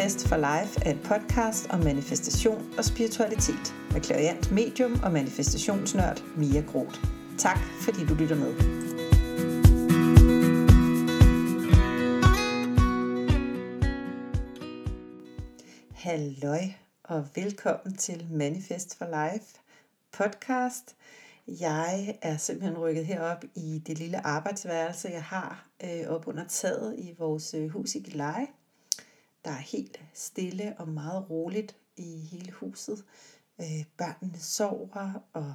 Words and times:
Manifest 0.00 0.28
for 0.28 0.36
Life 0.36 0.80
er 0.86 0.90
et 0.90 1.02
podcast 1.04 1.66
om 1.70 1.80
manifestation 1.80 2.74
og 2.78 2.84
spiritualitet 2.84 3.74
med 3.92 4.00
klariant 4.00 4.52
medium 4.52 5.00
og 5.02 5.12
manifestationsnørd 5.12 6.22
Mia 6.36 6.60
Groth. 6.60 7.04
Tak 7.38 7.58
fordi 7.58 8.06
du 8.06 8.14
lytter 8.14 8.36
med. 8.36 8.54
Halløj 15.92 16.62
og 17.04 17.28
velkommen 17.34 17.96
til 17.96 18.26
Manifest 18.30 18.98
for 18.98 19.04
Life 19.04 19.46
podcast. 20.12 20.96
Jeg 21.46 22.18
er 22.22 22.36
simpelthen 22.36 22.78
rykket 22.78 23.06
herop 23.06 23.44
i 23.54 23.82
det 23.86 23.98
lille 23.98 24.26
arbejdsværelse, 24.26 25.08
jeg 25.08 25.22
har 25.22 25.66
øh, 25.84 26.08
op 26.08 26.26
under 26.26 26.44
taget 26.48 26.94
i 26.98 27.14
vores 27.18 27.54
øh, 27.54 27.68
hus 27.68 27.94
i 27.94 27.98
Gilleleje. 27.98 28.46
Der 29.44 29.50
er 29.50 29.54
helt 29.72 30.00
stille 30.14 30.74
og 30.78 30.88
meget 30.88 31.30
roligt 31.30 31.76
i 31.96 32.16
hele 32.30 32.52
huset. 32.52 33.04
Øh, 33.60 33.84
børnene 33.96 34.38
sover, 34.38 35.24
og 35.32 35.54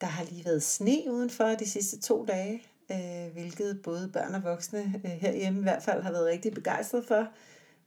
der 0.00 0.06
har 0.06 0.24
lige 0.24 0.44
været 0.44 0.62
sne 0.62 1.02
udenfor 1.10 1.44
de 1.44 1.70
sidste 1.70 2.00
to 2.00 2.24
dage, 2.24 2.62
øh, 2.90 3.32
hvilket 3.32 3.82
både 3.82 4.10
børn 4.12 4.34
og 4.34 4.42
voksne 4.42 5.00
øh, 5.04 5.10
herhjemme 5.10 5.58
i 5.58 5.62
hvert 5.62 5.82
fald 5.82 6.02
har 6.02 6.10
været 6.12 6.26
rigtig 6.26 6.54
begejstret 6.54 7.04
for. 7.04 7.28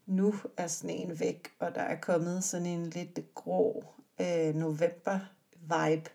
Nu 0.06 0.36
er 0.58 0.68
sneen 0.68 1.20
væk, 1.20 1.52
og 1.60 1.76
der 1.76 1.82
er 1.82 2.02
kommet 2.02 2.44
sådan 2.44 2.68
en 2.68 2.90
lidt 2.90 3.20
grå 3.36 3.84
øh, 4.22 4.56
november-vibe 4.56 6.10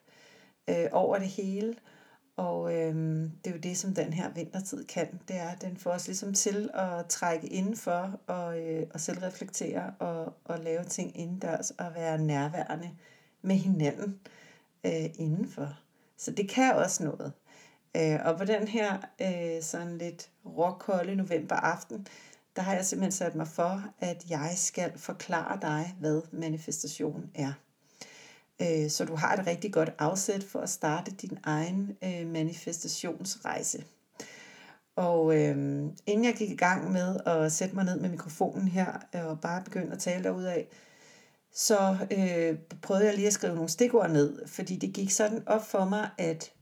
øh, 0.69 0.89
over 0.92 1.19
det 1.19 1.28
hele. 1.28 1.75
Og 2.38 2.74
øhm, 2.74 3.30
det 3.45 3.51
er 3.51 3.55
jo 3.55 3.60
det, 3.60 3.78
som 3.78 3.95
den 3.95 4.12
her 4.12 4.30
vintertid 4.30 4.84
kan. 4.84 5.20
Det 5.28 5.37
er, 5.37 5.48
at 5.48 5.62
den 5.62 5.77
får 5.77 5.91
os 5.91 6.06
ligesom 6.06 6.34
til 6.34 6.70
at 6.74 7.06
trække 7.06 7.47
indenfor 7.47 8.20
og, 8.27 8.61
øh, 8.61 8.86
og 8.94 9.00
selv 9.00 9.19
reflektere 9.19 9.94
og, 9.98 10.34
og 10.44 10.59
lave 10.59 10.84
ting 10.84 11.19
indendørs 11.19 11.70
og 11.70 11.94
være 11.94 12.19
nærværende 12.19 12.91
med 13.42 13.56
hinanden 13.56 14.20
øh, 14.84 15.05
indenfor. 15.19 15.78
Så 16.16 16.31
det 16.31 16.48
kan 16.48 16.75
også 16.75 17.05
noget. 17.05 17.33
Øh, 17.97 18.27
og 18.27 18.39
på 18.39 18.44
den 18.44 18.69
her 18.69 18.98
øh, 19.20 19.62
sådan 19.62 19.98
lidt 19.98 20.31
råkolde 20.47 21.16
novemberaften, 21.16 22.06
der 22.56 22.62
har 22.62 22.75
jeg 22.75 22.84
simpelthen 22.84 23.12
sat 23.12 23.34
mig 23.34 23.48
for, 23.48 23.83
at 24.00 24.25
jeg 24.31 24.53
skal 24.56 24.98
forklare 24.98 25.59
dig, 25.62 25.97
hvad 26.00 26.22
manifestation 26.33 27.31
er. 27.34 27.53
Øh, 28.62 28.91
så 28.91 29.05
du 29.05 29.14
har 29.14 29.37
et 29.37 29.47
rigtig 29.47 29.73
godt 29.73 29.92
afsæt 29.98 30.45
for 30.45 30.61
at 30.61 30.70
starte 30.70 31.11
din 31.11 31.39
egen 31.42 31.97
øh, 32.05 32.27
manifestationsrejse. 32.27 33.84
Og 34.97 35.37
øh, 35.37 35.56
inden 36.06 36.25
jeg 36.25 36.34
gik 36.37 36.50
i 36.50 36.56
gang 36.56 36.92
med 36.92 37.17
at 37.27 37.53
sætte 37.53 37.75
mig 37.75 37.84
ned 37.84 38.00
med 38.00 38.09
mikrofonen 38.09 38.69
her 38.69 38.92
og 39.12 39.41
bare 39.41 39.65
begynde 39.65 39.92
at 39.92 39.98
tale 39.98 40.28
af, 40.28 40.69
så 41.53 41.97
øh, 42.11 42.59
prøvede 42.83 43.06
jeg 43.06 43.15
lige 43.15 43.27
at 43.27 43.33
skrive 43.33 43.55
nogle 43.55 43.69
stikord 43.69 44.11
ned, 44.11 44.47
fordi 44.47 44.77
det 44.77 44.93
gik 44.93 45.11
sådan 45.11 45.43
op 45.47 45.67
for 45.67 45.84
mig, 45.84 46.11
at 46.19 46.53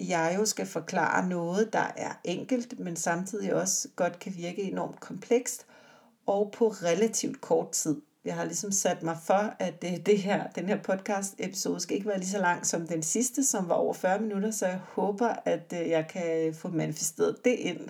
jeg 0.00 0.34
jo 0.38 0.44
skal 0.44 0.66
forklare 0.66 1.28
noget, 1.28 1.72
der 1.72 1.92
er 1.96 2.12
enkelt, 2.24 2.80
men 2.80 2.96
samtidig 2.96 3.54
også 3.54 3.88
godt 3.96 4.18
kan 4.18 4.34
virke 4.36 4.62
enormt 4.62 5.00
komplekst, 5.00 5.66
og 6.26 6.52
på 6.52 6.68
relativt 6.68 7.40
kort 7.40 7.70
tid. 7.70 8.02
Jeg 8.26 8.34
har 8.34 8.44
ligesom 8.44 8.72
sat 8.72 9.02
mig 9.02 9.18
for, 9.24 9.54
at 9.58 9.82
det, 9.82 10.06
det 10.06 10.18
her, 10.18 10.46
den 10.46 10.68
her 10.68 10.82
podcast 10.82 11.34
episode 11.38 11.80
skal 11.80 11.96
ikke 11.96 12.08
være 12.08 12.18
lige 12.18 12.28
så 12.28 12.38
lang 12.38 12.66
som 12.66 12.86
den 12.86 13.02
sidste, 13.02 13.44
som 13.44 13.68
var 13.68 13.74
over 13.74 13.94
40 13.94 14.20
minutter, 14.20 14.50
så 14.50 14.66
jeg 14.66 14.78
håber, 14.78 15.28
at 15.44 15.74
øh, 15.80 15.88
jeg 15.88 16.08
kan 16.08 16.54
få 16.54 16.68
manifesteret 16.68 17.44
det 17.44 17.54
ind. 17.54 17.88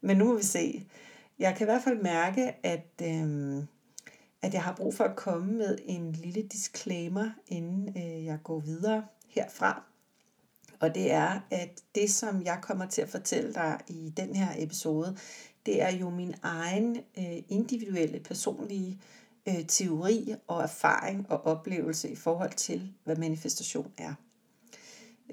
Men 0.00 0.16
nu 0.16 0.24
må 0.24 0.36
vi 0.36 0.42
se. 0.42 0.86
Jeg 1.38 1.54
kan 1.56 1.64
i 1.64 1.70
hvert 1.70 1.82
fald 1.82 2.02
mærke, 2.02 2.66
at, 2.66 2.86
øhm, 3.02 3.66
at 4.42 4.54
jeg 4.54 4.62
har 4.62 4.74
brug 4.74 4.94
for 4.94 5.04
at 5.04 5.16
komme 5.16 5.52
med 5.52 5.78
en 5.84 6.12
lille 6.12 6.42
disclaimer, 6.42 7.30
inden 7.48 7.88
øh, 7.96 8.24
jeg 8.24 8.38
går 8.44 8.58
videre 8.58 9.04
herfra. 9.28 9.82
Og 10.80 10.94
det 10.94 11.12
er, 11.12 11.40
at 11.50 11.82
det, 11.94 12.10
som 12.10 12.42
jeg 12.42 12.58
kommer 12.62 12.86
til 12.86 13.02
at 13.02 13.08
fortælle 13.08 13.54
dig 13.54 13.78
i 13.88 14.12
den 14.16 14.36
her 14.36 14.48
episode, 14.58 15.16
det 15.66 15.82
er 15.82 15.90
jo 15.90 16.10
min 16.10 16.34
egen 16.42 16.96
øh, 17.18 17.42
individuelle, 17.48 18.20
personlige 18.20 18.90
øh, 18.90 19.21
Øh, 19.48 19.66
teori 19.66 20.34
og 20.46 20.62
erfaring 20.62 21.26
og 21.30 21.46
oplevelse 21.46 22.08
i 22.08 22.16
forhold 22.16 22.52
til, 22.52 22.92
hvad 23.04 23.16
manifestation 23.16 23.92
er. 23.98 24.14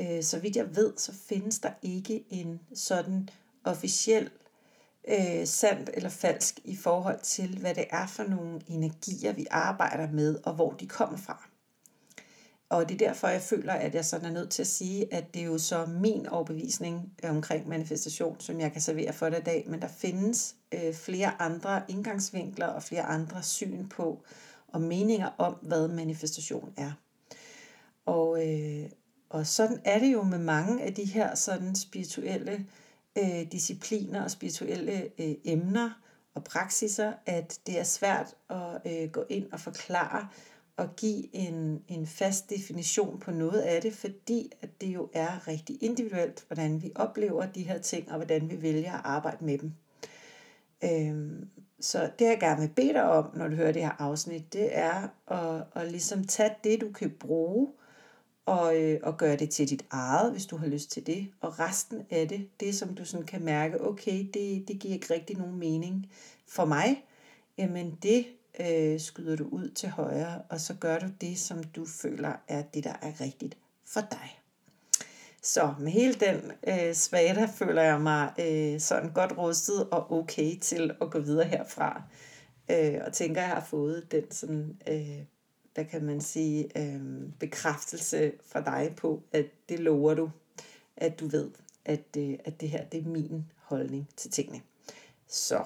Øh, 0.01 0.23
så 0.23 0.39
vidt 0.39 0.55
jeg 0.55 0.75
ved, 0.75 0.93
så 0.97 1.13
findes 1.13 1.59
der 1.59 1.71
ikke 1.81 2.25
en 2.29 2.59
sådan 2.73 3.29
officiel 3.63 4.29
øh, 5.07 5.47
sandt 5.47 5.89
eller 5.93 6.09
falsk 6.09 6.59
i 6.63 6.75
forhold 6.75 7.19
til, 7.19 7.59
hvad 7.59 7.75
det 7.75 7.85
er 7.89 8.07
for 8.07 8.23
nogle 8.23 8.61
energier, 8.67 9.33
vi 9.33 9.47
arbejder 9.51 10.11
med, 10.11 10.39
og 10.43 10.53
hvor 10.53 10.71
de 10.73 10.87
kommer 10.87 11.17
fra. 11.17 11.48
Og 12.69 12.89
det 12.89 13.01
er 13.01 13.07
derfor, 13.07 13.27
jeg 13.27 13.41
føler, 13.41 13.73
at 13.73 13.95
jeg 13.95 14.05
sådan 14.05 14.25
er 14.25 14.31
nødt 14.31 14.49
til 14.49 14.61
at 14.61 14.67
sige, 14.67 15.13
at 15.13 15.33
det 15.33 15.41
er 15.41 15.45
jo 15.45 15.57
så 15.57 15.85
min 15.85 16.27
overbevisning 16.27 17.13
øh, 17.23 17.29
omkring 17.29 17.67
manifestation, 17.67 18.39
som 18.39 18.59
jeg 18.59 18.71
kan 18.71 18.81
servere 18.81 19.13
for 19.13 19.29
dig 19.29 19.39
i 19.39 19.43
dag, 19.43 19.65
men 19.67 19.81
der 19.81 19.87
findes 19.87 20.55
øh, 20.71 20.93
flere 20.93 21.41
andre 21.41 21.81
indgangsvinkler 21.87 22.67
og 22.67 22.83
flere 22.83 23.03
andre 23.03 23.43
syn 23.43 23.87
på 23.87 24.23
og 24.67 24.81
meninger 24.81 25.29
om, 25.37 25.53
hvad 25.53 25.87
manifestation 25.87 26.73
er. 26.77 26.91
Og, 28.05 28.47
øh, 28.47 28.89
og 29.29 29.47
sådan 29.47 29.81
er 29.85 29.99
det 29.99 30.13
jo 30.13 30.23
med 30.23 30.39
mange 30.39 30.83
af 30.83 30.93
de 30.93 31.05
her 31.05 31.35
sådan 31.35 31.75
spirituelle 31.75 32.65
øh, 33.17 33.51
discipliner 33.51 34.23
og 34.23 34.31
spirituelle 34.31 35.09
øh, 35.17 35.35
emner 35.45 36.01
og 36.35 36.43
praksiser, 36.43 37.13
at 37.25 37.59
det 37.67 37.79
er 37.79 37.83
svært 37.83 38.35
at 38.49 38.81
øh, 38.85 39.09
gå 39.09 39.23
ind 39.29 39.51
og 39.51 39.59
forklare, 39.59 40.27
at 40.79 40.95
give 40.95 41.35
en, 41.35 41.83
en 41.87 42.07
fast 42.07 42.49
definition 42.49 43.19
på 43.19 43.31
noget 43.31 43.61
af 43.61 43.81
det, 43.81 43.93
fordi 43.93 44.51
at 44.61 44.81
det 44.81 44.87
jo 44.87 45.09
er 45.13 45.47
rigtig 45.47 45.83
individuelt, 45.83 46.45
hvordan 46.47 46.81
vi 46.81 46.91
oplever 46.95 47.45
de 47.45 47.63
her 47.63 47.77
ting, 47.77 48.11
og 48.11 48.15
hvordan 48.15 48.49
vi 48.49 48.61
vælger 48.61 48.93
at 48.93 49.01
arbejde 49.03 49.45
med 49.45 49.57
dem. 49.57 49.73
Øhm, 50.83 51.49
så 51.79 52.09
det 52.19 52.25
jeg 52.25 52.39
gerne 52.39 52.61
vil 52.61 52.69
bede 52.75 52.93
dig 52.93 53.03
om, 53.03 53.25
når 53.35 53.47
du 53.47 53.55
hører 53.55 53.71
det 53.71 53.81
her 53.81 54.01
afsnit, 54.01 54.53
det 54.53 54.77
er 54.77 55.07
at, 55.27 55.63
at 55.75 55.91
ligesom 55.91 56.23
tage 56.23 56.55
det, 56.63 56.81
du 56.81 56.91
kan 56.91 57.09
bruge, 57.19 57.67
og, 58.45 58.81
øh, 58.81 58.99
og 59.03 59.17
gøre 59.17 59.35
det 59.35 59.49
til 59.49 59.69
dit 59.69 59.85
eget, 59.91 60.31
hvis 60.31 60.45
du 60.45 60.57
har 60.57 60.67
lyst 60.67 60.91
til 60.91 61.07
det. 61.07 61.27
Og 61.41 61.59
resten 61.59 62.01
af 62.09 62.27
det, 62.27 62.59
det 62.59 62.75
som 62.75 62.95
du 62.95 63.05
sådan 63.05 63.25
kan 63.25 63.43
mærke, 63.43 63.81
okay, 63.81 64.27
det, 64.33 64.67
det 64.67 64.79
giver 64.79 64.93
ikke 64.93 65.13
rigtig 65.13 65.37
nogen 65.37 65.59
mening 65.59 66.11
for 66.47 66.65
mig, 66.65 67.05
jamen 67.57 67.97
det 68.03 68.25
øh, 68.59 68.99
skyder 68.99 69.35
du 69.35 69.47
ud 69.47 69.69
til 69.69 69.89
højre, 69.89 70.41
og 70.49 70.59
så 70.59 70.73
gør 70.73 70.99
du 70.99 71.07
det, 71.21 71.39
som 71.39 71.63
du 71.63 71.85
føler 71.85 72.33
er 72.47 72.61
det, 72.61 72.83
der 72.83 72.95
er 73.01 73.21
rigtigt 73.21 73.57
for 73.85 74.01
dig. 74.01 74.39
Så 75.41 75.73
med 75.79 75.91
hele 75.91 76.13
den 76.13 76.51
øh, 76.67 76.93
svada 76.93 77.45
føler 77.55 77.81
jeg 77.81 78.01
mig 78.01 78.31
øh, 78.39 78.79
sådan 78.79 79.11
godt 79.13 79.37
rustet 79.37 79.89
og 79.89 80.11
okay 80.11 80.57
til 80.61 80.91
at 81.01 81.11
gå 81.11 81.19
videre 81.19 81.47
herfra. 81.47 82.03
Øh, 82.71 83.01
og 83.05 83.13
tænker, 83.13 83.41
jeg 83.41 83.49
har 83.49 83.65
fået 83.65 84.11
den 84.11 84.31
sådan, 84.31 84.77
øh, 84.87 85.19
hvad 85.73 85.85
kan 85.85 86.03
man 86.03 86.21
sige, 86.21 86.69
øh, 86.77 87.01
bekræftelse 87.39 88.31
fra 88.45 88.61
dig 88.61 88.93
på, 88.97 89.23
at 89.31 89.45
det 89.69 89.79
lover 89.79 90.13
du, 90.13 90.29
at 90.97 91.19
du 91.19 91.27
ved, 91.27 91.49
at, 91.85 92.17
øh, 92.17 92.37
at 92.45 92.61
det 92.61 92.69
her 92.69 92.85
det 92.85 92.99
er 92.99 93.09
min 93.09 93.45
holdning 93.57 94.09
til 94.17 94.31
tingene. 94.31 94.61
Så 95.27 95.63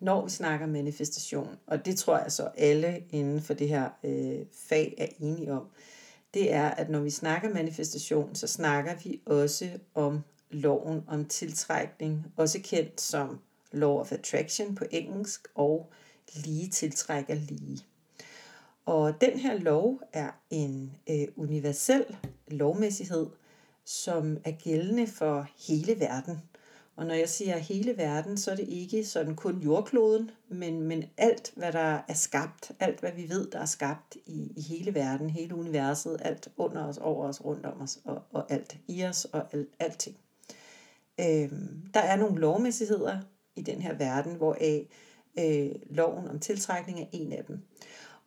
når 0.00 0.24
vi 0.24 0.30
snakker 0.30 0.66
manifestation, 0.66 1.56
og 1.66 1.84
det 1.84 1.96
tror 1.96 2.18
jeg 2.18 2.32
så 2.32 2.48
alle 2.56 3.04
inden 3.10 3.42
for 3.42 3.54
det 3.54 3.68
her 3.68 3.90
øh, 4.04 4.46
fag 4.68 4.94
er 4.98 5.06
enige 5.20 5.52
om, 5.52 5.66
det 6.34 6.52
er, 6.52 6.70
at 6.70 6.90
når 6.90 7.00
vi 7.00 7.10
snakker 7.10 7.54
manifestation, 7.54 8.34
så 8.34 8.46
snakker 8.46 8.94
vi 9.04 9.20
også 9.26 9.68
om 9.94 10.20
loven 10.50 11.02
om 11.08 11.24
tiltrækning, 11.24 12.26
også 12.36 12.60
kendt 12.62 13.00
som 13.00 13.38
Law 13.72 13.98
of 14.00 14.12
Attraction 14.12 14.74
på 14.74 14.84
engelsk, 14.90 15.48
og 15.54 15.92
lige 16.34 16.68
tiltrækker 16.68 17.34
lige. 17.34 17.84
Og 18.86 19.20
den 19.20 19.38
her 19.38 19.58
lov 19.58 20.00
er 20.12 20.30
en 20.50 20.96
øh, 21.10 21.28
universel 21.36 22.16
lovmæssighed, 22.48 23.26
som 23.84 24.38
er 24.44 24.50
gældende 24.50 25.06
for 25.06 25.48
hele 25.68 26.00
verden. 26.00 26.42
Og 26.96 27.06
når 27.06 27.14
jeg 27.14 27.28
siger 27.28 27.56
hele 27.56 27.96
verden, 27.96 28.36
så 28.36 28.50
er 28.50 28.56
det 28.56 28.68
ikke 28.68 29.04
sådan 29.04 29.36
kun 29.36 29.60
jordkloden, 29.60 30.30
men, 30.48 30.82
men 30.82 31.04
alt, 31.16 31.52
hvad 31.56 31.72
der 31.72 32.00
er 32.08 32.14
skabt, 32.14 32.72
alt, 32.80 33.00
hvad 33.00 33.12
vi 33.12 33.28
ved, 33.28 33.50
der 33.50 33.58
er 33.58 33.66
skabt 33.66 34.16
i, 34.26 34.52
i 34.56 34.60
hele 34.60 34.94
verden, 34.94 35.30
hele 35.30 35.54
universet, 35.54 36.20
alt 36.24 36.48
under 36.56 36.84
os, 36.84 36.98
over 36.98 37.28
os, 37.28 37.44
rundt 37.44 37.66
om 37.66 37.80
os, 37.80 37.98
og, 38.04 38.22
og 38.32 38.52
alt 38.52 38.76
i 38.88 39.04
os, 39.04 39.24
og 39.24 39.46
al, 39.52 39.66
alting. 39.78 40.16
Øhm, 41.20 41.82
der 41.94 42.00
er 42.00 42.16
nogle 42.16 42.40
lovmæssigheder 42.40 43.20
i 43.56 43.62
den 43.62 43.82
her 43.82 43.94
verden, 43.94 44.34
hvor 44.34 44.56
øh, 45.38 45.74
loven 45.90 46.28
om 46.28 46.38
tiltrækning 46.38 47.00
er 47.00 47.06
en 47.12 47.32
af 47.32 47.44
dem. 47.44 47.60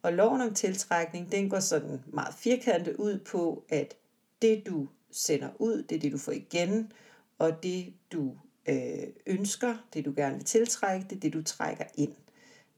Og 0.01 0.13
loven 0.13 0.41
om 0.41 0.53
tiltrækning, 0.53 1.31
den 1.31 1.49
går 1.49 1.59
sådan 1.59 2.01
meget 2.07 2.35
firkantet 2.35 2.95
ud 2.95 3.19
på, 3.19 3.63
at 3.69 3.95
det 4.41 4.67
du 4.67 4.87
sender 5.11 5.49
ud, 5.59 5.83
det 5.83 5.95
er 5.95 5.99
det 5.99 6.11
du 6.11 6.17
får 6.17 6.31
igen, 6.31 6.91
og 7.39 7.63
det 7.63 7.93
du 8.11 8.33
øh, 8.67 9.07
ønsker, 9.25 9.75
det 9.93 10.05
du 10.05 10.13
gerne 10.15 10.35
vil 10.35 10.45
tiltrække, 10.45 11.05
det 11.09 11.15
er 11.15 11.19
det 11.19 11.33
du 11.33 11.43
trækker 11.43 11.85
ind. 11.95 12.13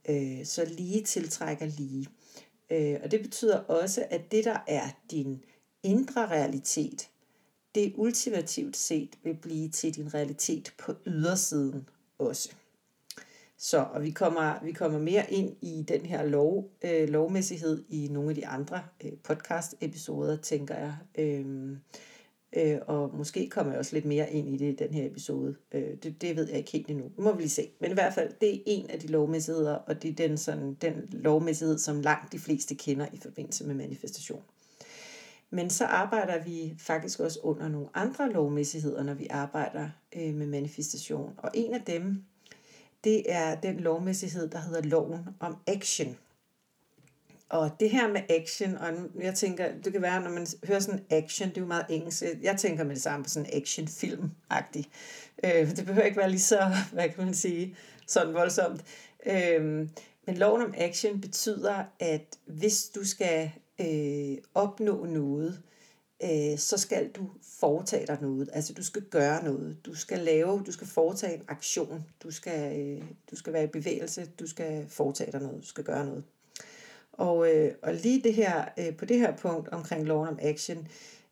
Øh, 0.10 0.46
så 0.46 0.66
lige 0.66 1.04
tiltrækker 1.04 1.66
lige. 1.66 2.08
Øh, 2.70 3.00
og 3.04 3.12
det 3.12 3.22
betyder 3.22 3.58
også, 3.58 4.06
at 4.10 4.32
det, 4.32 4.46
der 4.46 4.60
er 4.68 4.90
din 5.12 5.44
indre 5.84 6.28
realitet, 6.28 7.10
det 7.76 7.94
ultimativt 7.96 8.78
set 8.78 9.16
vil 9.24 9.36
blive 9.36 9.70
til 9.70 9.96
din 9.96 10.14
realitet 10.14 10.74
på 10.78 10.94
ydersiden 11.06 11.90
også. 12.18 12.50
Så, 13.58 13.78
og 13.94 14.04
vi 14.04 14.12
kommer, 14.12 14.64
vi 14.64 14.72
kommer 14.72 15.00
mere 15.00 15.34
ind 15.34 15.56
i 15.62 15.86
den 15.88 16.06
her 16.06 16.24
lov, 16.24 16.72
øh, 16.82 17.10
lovmæssighed 17.10 17.84
i 17.90 18.08
nogle 18.12 18.30
af 18.30 18.36
de 18.36 18.48
andre 18.48 18.84
øh, 19.04 19.12
podcast-episoder, 19.24 20.38
tænker 20.42 20.76
jeg. 20.76 20.96
Øh, 21.16 21.78
øh, 22.54 22.78
og 22.88 23.18
måske 23.18 23.50
kommer 23.50 23.72
jeg 23.72 23.80
også 23.80 23.96
lidt 23.96 24.06
mere 24.06 24.34
ind 24.34 24.50
i 24.50 24.58
det 24.58 24.74
i 24.74 24.76
den 24.76 24.94
her 24.94 25.06
episode. 25.06 25.56
Øh, 25.72 25.96
det, 26.04 26.22
det 26.22 26.36
ved 26.36 26.48
jeg 26.48 26.58
ikke 26.58 26.72
helt 26.72 26.90
endnu. 26.90 27.04
Det 27.04 27.20
må 27.20 27.34
vi 27.34 27.42
lige 27.42 27.50
se. 27.50 27.70
Men 27.80 27.92
i 27.92 27.94
hvert 27.94 28.14
fald, 28.14 28.34
det 28.42 28.56
er 28.56 28.60
en 28.66 28.90
af 28.90 29.00
de 29.00 29.08
lovmæssigheder, 29.08 29.76
og 29.76 30.04
det 30.04 30.10
er 30.10 30.28
den, 30.28 30.38
sådan, 30.38 30.74
den 30.74 30.94
lovmæssighed, 31.12 31.78
som 31.78 32.02
langt 32.02 32.32
de 32.32 32.40
fleste 32.40 32.76
kender 32.76 33.08
i 33.14 33.18
forbindelse 33.18 33.68
med 33.68 33.76
manifestation. 33.76 34.42
Men 35.50 35.70
så 35.70 35.86
arbejder 35.86 36.44
vi 36.44 36.76
faktisk 36.78 37.20
også 37.20 37.40
under 37.44 37.68
nogle 37.68 37.88
andre 37.94 38.32
lovmæssigheder, 38.32 39.04
når 39.04 39.14
vi 39.14 39.28
arbejder 39.30 39.90
øh, 40.16 40.34
med 40.34 40.48
manifestation. 40.48 41.34
Og 41.38 41.52
en 41.54 41.74
af 41.74 41.82
dem, 41.82 42.24
det 43.04 43.24
er 43.26 43.56
den 43.56 43.80
lovmæssighed, 43.80 44.50
der 44.50 44.60
hedder 44.60 44.82
loven 44.82 45.20
om 45.40 45.58
action. 45.68 46.18
Og 47.50 47.72
det 47.80 47.90
her 47.90 48.08
med 48.08 48.22
action, 48.30 48.78
og 48.78 48.94
jeg 49.22 49.36
tænker, 49.36 49.72
det 49.84 49.94
kan 49.94 50.02
være, 50.02 50.22
når 50.22 50.30
man 50.30 50.48
hører 50.68 50.80
sådan 50.80 51.06
action, 51.10 51.50
det 51.50 51.58
er 51.58 51.62
jo 51.62 51.68
meget 51.68 51.86
engelsk, 51.90 52.24
øh, 52.24 52.44
jeg 52.44 52.58
tænker 52.58 52.84
med 52.84 52.96
det 52.96 53.04
samme 53.04 53.24
på 53.24 53.30
sådan 53.30 53.50
actionfilm-agtig. 53.54 54.84
Øh, 55.44 55.76
det 55.76 55.86
behøver 55.86 56.06
ikke 56.06 56.18
være 56.18 56.30
lige 56.30 56.40
så, 56.40 56.72
hvad 56.94 57.10
kan 57.10 57.26
man 57.26 57.34
sige, 57.34 57.76
sådan 58.08 58.34
voldsomt. 58.34 58.84
Øh, 59.26 59.62
men 60.28 60.38
loven 60.38 60.62
om 60.62 60.74
action 60.78 61.22
betyder, 61.22 61.84
at 62.00 62.38
hvis 62.46 62.90
du 62.96 63.06
skal 63.06 63.52
øh, 63.82 64.38
opnå 64.54 65.06
noget, 65.06 65.62
øh, 66.24 66.58
så 66.58 66.78
skal 66.78 67.10
du 67.10 67.30
foretage 67.60 68.08
dig 68.08 68.18
noget. 68.22 68.50
Altså 68.54 68.74
du 68.74 68.84
skal 68.84 69.02
gøre 69.02 69.44
noget. 69.44 69.78
Du 69.86 69.96
skal 69.96 70.20
lave, 70.20 70.64
du 70.66 70.72
skal 70.72 70.88
foretage 70.88 71.36
en 71.36 71.44
aktion. 71.48 72.06
Du 72.24 72.32
skal, 72.32 72.80
øh, 72.80 73.04
du 73.32 73.36
skal 73.36 73.54
være 73.54 73.64
i 73.64 73.68
bevægelse. 73.68 74.26
Du 74.40 74.48
skal 74.48 74.90
foretage 74.90 75.32
dig 75.32 75.42
noget. 75.42 75.62
Du 75.62 75.68
skal 75.68 75.84
gøre 75.84 76.06
noget. 76.06 76.24
Og, 77.20 77.56
øh, 77.56 77.72
og 77.84 77.94
lige 77.94 78.22
det 78.24 78.34
her, 78.34 78.66
øh, 78.78 78.96
på 78.96 79.06
det 79.06 79.20
her 79.20 79.36
punkt 79.36 79.70
omkring 79.70 80.06
loven 80.06 80.28
om 80.28 80.40
action, 80.42 80.88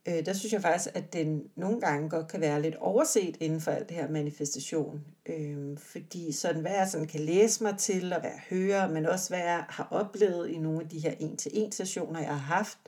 øh, 0.08 0.26
der 0.26 0.34
synes 0.34 0.54
jeg 0.54 0.62
faktisk, 0.62 0.96
at 0.96 1.14
den 1.14 1.44
nogle 1.56 1.82
gange 1.82 2.10
godt 2.10 2.28
kan 2.28 2.42
være 2.42 2.62
lidt 2.62 2.76
overset 2.76 3.38
inden 3.40 3.62
for 3.62 3.72
alt 3.72 3.90
det 3.90 3.98
her 3.98 4.10
manifestation. 4.10 5.02
Øh, 5.26 5.78
fordi 5.78 6.32
sådan, 6.32 6.62
hvad 6.62 6.72
jeg 6.72 6.88
sådan 6.88 7.08
kan 7.08 7.20
læse 7.20 7.64
mig 7.64 7.78
til, 7.78 8.14
og 8.14 8.20
hvad 8.20 8.30
jeg 8.30 8.42
hører, 8.50 8.90
men 8.90 9.06
også 9.06 9.30
hvad 9.30 9.40
jeg 9.40 9.64
har 9.70 9.88
oplevet 9.92 10.50
i 10.50 10.58
nogle 10.58 10.82
af 10.82 10.90
de 10.90 11.00
her 11.00 11.14
en-til-en 11.20 11.72
sessioner, 11.72 12.20
jeg 12.20 12.30
har 12.30 12.56
haft, 12.56 12.80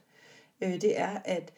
øh, 0.61 0.81
det 0.81 0.99
er, 0.99 1.21
at 1.25 1.53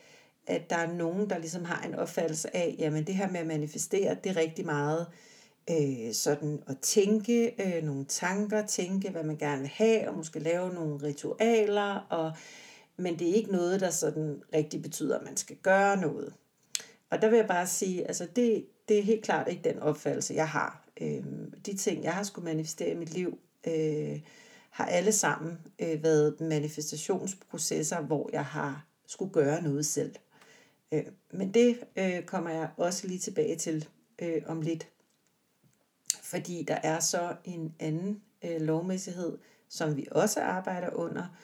at 0.48 0.70
der 0.70 0.76
er 0.76 0.94
nogen, 0.94 1.30
der 1.30 1.38
ligesom 1.38 1.66
har 1.66 1.88
en 1.88 1.96
opfattelse 1.96 2.56
af, 2.56 2.76
jamen 2.80 3.08
det 3.08 3.16
her 3.16 3.32
med 3.32 3.40
at 3.40 3.48
manifestere, 3.48 4.18
det 4.24 4.30
er 4.30 4.36
rigtig 4.36 4.66
meget 4.66 5.08
øh, 5.10 5.31
Øh, 5.70 6.14
sådan 6.14 6.64
at 6.68 6.78
tænke 6.82 7.62
øh, 7.62 7.84
nogle 7.84 8.06
tanker, 8.06 8.66
tænke 8.66 9.10
hvad 9.10 9.24
man 9.24 9.38
gerne 9.38 9.62
vil 9.62 9.70
have, 9.70 10.10
og 10.10 10.18
måske 10.18 10.40
lave 10.40 10.74
nogle 10.74 11.04
ritualer, 11.04 12.08
og, 12.10 12.32
men 12.98 13.20
det 13.20 13.30
er 13.30 13.34
ikke 13.34 13.52
noget, 13.52 13.82
der 13.82 13.90
sådan 13.90 14.42
rigtig 14.54 14.82
betyder, 14.82 15.18
at 15.20 15.26
man 15.26 15.38
skal 15.38 15.56
gøre 15.56 15.98
noget. 15.98 16.34
Og 17.10 17.22
der 17.22 17.30
vil 17.30 17.38
jeg 17.38 17.48
bare 17.48 17.68
sige, 17.68 18.08
altså 18.08 18.28
det, 18.36 18.66
det 18.90 19.00
er 19.00 19.04
helt 19.04 19.24
klart 19.24 19.48
ikke 19.48 19.70
den 19.70 19.80
opfattelse, 19.80 20.34
jeg 20.34 20.50
har. 20.50 20.88
Øh, 21.02 21.24
de 21.66 21.78
ting, 21.78 22.04
jeg 22.04 22.14
har 22.14 22.24
skulle 22.24 22.46
manifestere 22.46 22.92
i 22.92 22.98
mit 22.98 23.14
liv, 23.14 23.38
øh, 23.68 24.20
har 24.70 24.86
alle 24.86 25.12
sammen 25.12 25.58
øh, 25.80 26.04
været 26.04 26.42
manifestationsprocesser, 26.42 28.02
hvor 28.02 28.30
jeg 28.34 28.46
har 28.46 28.86
skulle 29.08 29.34
gøre 29.34 29.62
noget 29.62 29.86
selv. 29.86 30.16
Øh, 30.92 31.04
men 31.32 31.54
det 31.54 31.80
øh, 31.96 32.24
kommer 32.24 32.50
jeg 32.50 32.70
også 32.78 33.08
lige 33.08 33.20
tilbage 33.20 33.56
til 33.56 33.88
øh, 34.22 34.42
om 34.46 34.62
lidt. 34.62 34.88
Fordi 36.32 36.64
der 36.68 36.78
er 36.84 37.00
så 37.00 37.36
en 37.44 37.76
anden 37.80 38.22
øh, 38.44 38.62
lovmæssighed, 38.62 39.38
som 39.70 39.98
vi 39.98 40.08
også 40.12 40.42
arbejder 40.42 40.90
under. 40.94 41.38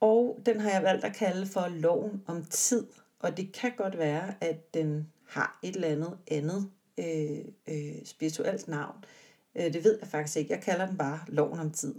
Og 0.00 0.38
den 0.46 0.60
har 0.60 0.70
jeg 0.70 0.82
valgt 0.82 1.04
at 1.04 1.14
kalde 1.14 1.46
for 1.46 1.68
loven 1.68 2.22
om 2.26 2.44
tid. 2.44 2.86
Og 3.18 3.36
det 3.36 3.52
kan 3.52 3.72
godt 3.76 3.98
være, 3.98 4.34
at 4.40 4.74
den 4.74 5.12
har 5.28 5.58
et 5.62 5.74
eller 5.74 5.88
andet 5.88 6.18
andet 6.30 6.70
øh, 6.98 7.44
øh, 7.68 8.04
spirituelt 8.04 8.68
navn. 8.68 9.04
Øh, 9.54 9.72
det 9.72 9.84
ved 9.84 9.98
jeg 10.00 10.08
faktisk 10.08 10.36
ikke. 10.36 10.52
Jeg 10.52 10.62
kalder 10.62 10.86
den 10.86 10.96
bare 10.96 11.20
loven 11.28 11.58
om 11.58 11.70
tid. 11.70 11.94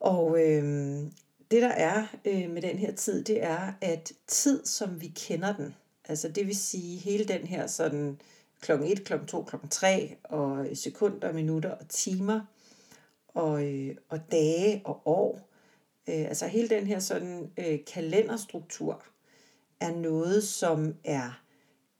Og 0.00 0.38
øh, 0.40 1.02
det 1.50 1.62
der 1.62 1.72
er 1.72 2.06
øh, 2.24 2.50
med 2.50 2.62
den 2.62 2.78
her 2.78 2.92
tid, 2.92 3.24
det 3.24 3.44
er, 3.44 3.72
at 3.80 4.12
tid, 4.26 4.64
som 4.64 5.00
vi 5.00 5.06
kender 5.06 5.56
den, 5.56 5.74
altså 6.04 6.28
det 6.28 6.46
vil 6.46 6.56
sige 6.56 6.98
hele 6.98 7.24
den 7.24 7.46
her 7.46 7.66
sådan 7.66 8.20
klokken 8.64 8.88
1, 8.88 9.04
klokken 9.04 9.28
2, 9.28 9.42
klokken 9.42 9.68
3, 9.68 10.16
og 10.24 10.66
øh, 10.66 10.76
sekunder, 10.76 11.32
minutter 11.32 11.70
og 11.70 11.88
timer, 11.88 12.40
og, 13.28 13.64
øh, 13.64 13.96
og 14.08 14.20
dage 14.30 14.82
og 14.84 15.02
år, 15.04 15.48
øh, 16.08 16.24
altså 16.28 16.46
hele 16.46 16.68
den 16.68 16.86
her 16.86 16.98
sådan 16.98 17.50
øh, 17.58 17.78
kalenderstruktur, 17.92 19.04
er 19.80 19.94
noget, 19.94 20.44
som 20.44 20.94
er 21.04 21.42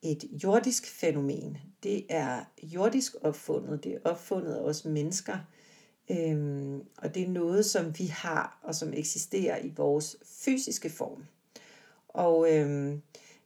et 0.02 0.24
jordisk 0.44 0.86
fænomen. 0.86 1.58
Det 1.82 2.06
er 2.08 2.44
jordisk 2.62 3.14
opfundet, 3.22 3.84
det 3.84 3.92
er 3.94 3.98
opfundet 4.04 4.54
af 4.54 4.60
os 4.60 4.84
mennesker, 4.84 5.38
Øhm, 6.10 6.82
og 6.96 7.14
det 7.14 7.22
er 7.22 7.28
noget, 7.28 7.66
som 7.66 7.98
vi 7.98 8.06
har, 8.06 8.58
og 8.62 8.74
som 8.74 8.92
eksisterer 8.92 9.58
i 9.58 9.72
vores 9.76 10.16
fysiske 10.24 10.90
form. 10.90 11.24
Og 12.08 12.54
øhm, 12.54 13.02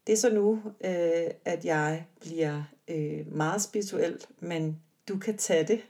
det 0.06 0.12
er 0.12 0.16
så 0.16 0.34
nu, 0.34 0.62
øh, 0.84 1.30
at 1.44 1.64
jeg 1.64 2.06
bliver 2.20 2.62
øh, 2.88 3.32
meget 3.36 3.62
spirituelt, 3.62 4.28
men 4.40 4.80
du 5.08 5.18
kan 5.18 5.36
tage 5.36 5.66
det. 5.66 5.80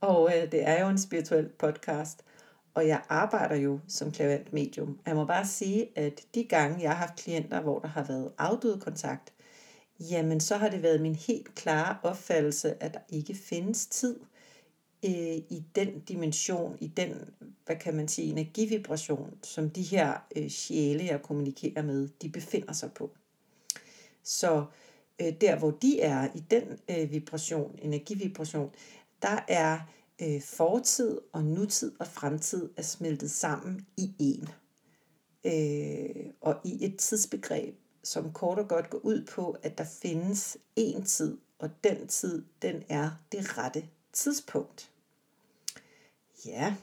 Og 0.00 0.32
øh, 0.36 0.52
det 0.52 0.68
er 0.68 0.84
jo 0.84 0.88
en 0.88 0.98
spirituel 0.98 1.48
podcast. 1.48 2.24
Og 2.74 2.88
jeg 2.88 3.02
arbejder 3.08 3.56
jo 3.56 3.80
som 3.88 4.12
klavant 4.12 4.52
medium. 4.52 4.98
Jeg 5.06 5.14
må 5.14 5.24
bare 5.24 5.46
sige, 5.46 5.98
at 5.98 6.20
de 6.34 6.44
gange, 6.44 6.82
jeg 6.82 6.90
har 6.90 7.06
haft 7.06 7.16
klienter, 7.16 7.60
hvor 7.60 7.78
der 7.78 7.88
har 7.88 8.04
været 8.04 8.32
afdød 8.38 8.80
kontakt, 8.80 9.32
jamen 10.00 10.40
så 10.40 10.56
har 10.56 10.68
det 10.68 10.82
været 10.82 11.00
min 11.00 11.14
helt 11.14 11.54
klare 11.54 11.96
opfattelse, 12.02 12.82
at 12.82 12.94
der 12.94 13.00
ikke 13.08 13.34
findes 13.34 13.86
tid– 13.86 14.16
øh, 15.04 15.36
i 15.36 15.64
den 15.74 16.00
dimension, 16.00 16.76
i 16.80 16.86
den, 16.86 17.30
hvad 17.66 17.76
kan 17.76 17.94
man 17.94 18.08
sige, 18.08 18.30
energivibration, 18.30 19.38
som 19.42 19.70
de 19.70 19.82
her 19.82 20.14
øh, 20.36 20.48
sjæle, 20.48 21.04
jeg 21.04 21.22
kommunikerer 21.22 21.82
med, 21.82 22.08
de 22.22 22.28
befinder 22.28 22.72
sig 22.72 22.92
på. 22.92 23.10
Så 24.22 24.64
øh, 25.20 25.32
der, 25.40 25.58
hvor 25.58 25.70
de 25.70 26.00
er 26.00 26.28
i 26.34 26.40
den 26.50 26.78
øh, 26.90 27.12
vibration, 27.12 27.78
energivibration, 27.82 28.70
der 29.22 29.44
er 29.48 29.80
øh, 30.22 30.42
fortid 30.42 31.20
og 31.32 31.44
nutid 31.44 31.92
og 32.00 32.06
fremtid 32.06 32.70
er 32.76 32.82
smeltet 32.82 33.30
sammen 33.30 33.86
i 33.96 34.14
en. 34.18 34.48
Øh, 35.44 36.26
og 36.40 36.60
i 36.64 36.84
et 36.84 36.96
tidsbegreb, 36.96 37.74
som 38.02 38.32
kort 38.32 38.58
og 38.58 38.68
godt 38.68 38.90
går 38.90 38.98
ud 38.98 39.26
på, 39.26 39.56
at 39.62 39.78
der 39.78 39.84
findes 40.02 40.56
en 40.76 41.04
tid, 41.04 41.38
og 41.58 41.70
den 41.84 42.06
tid, 42.06 42.44
den 42.62 42.82
er 42.88 43.10
det 43.32 43.58
rette 43.58 43.88
tidspunkt. 44.12 44.90
Ja, 46.46 46.74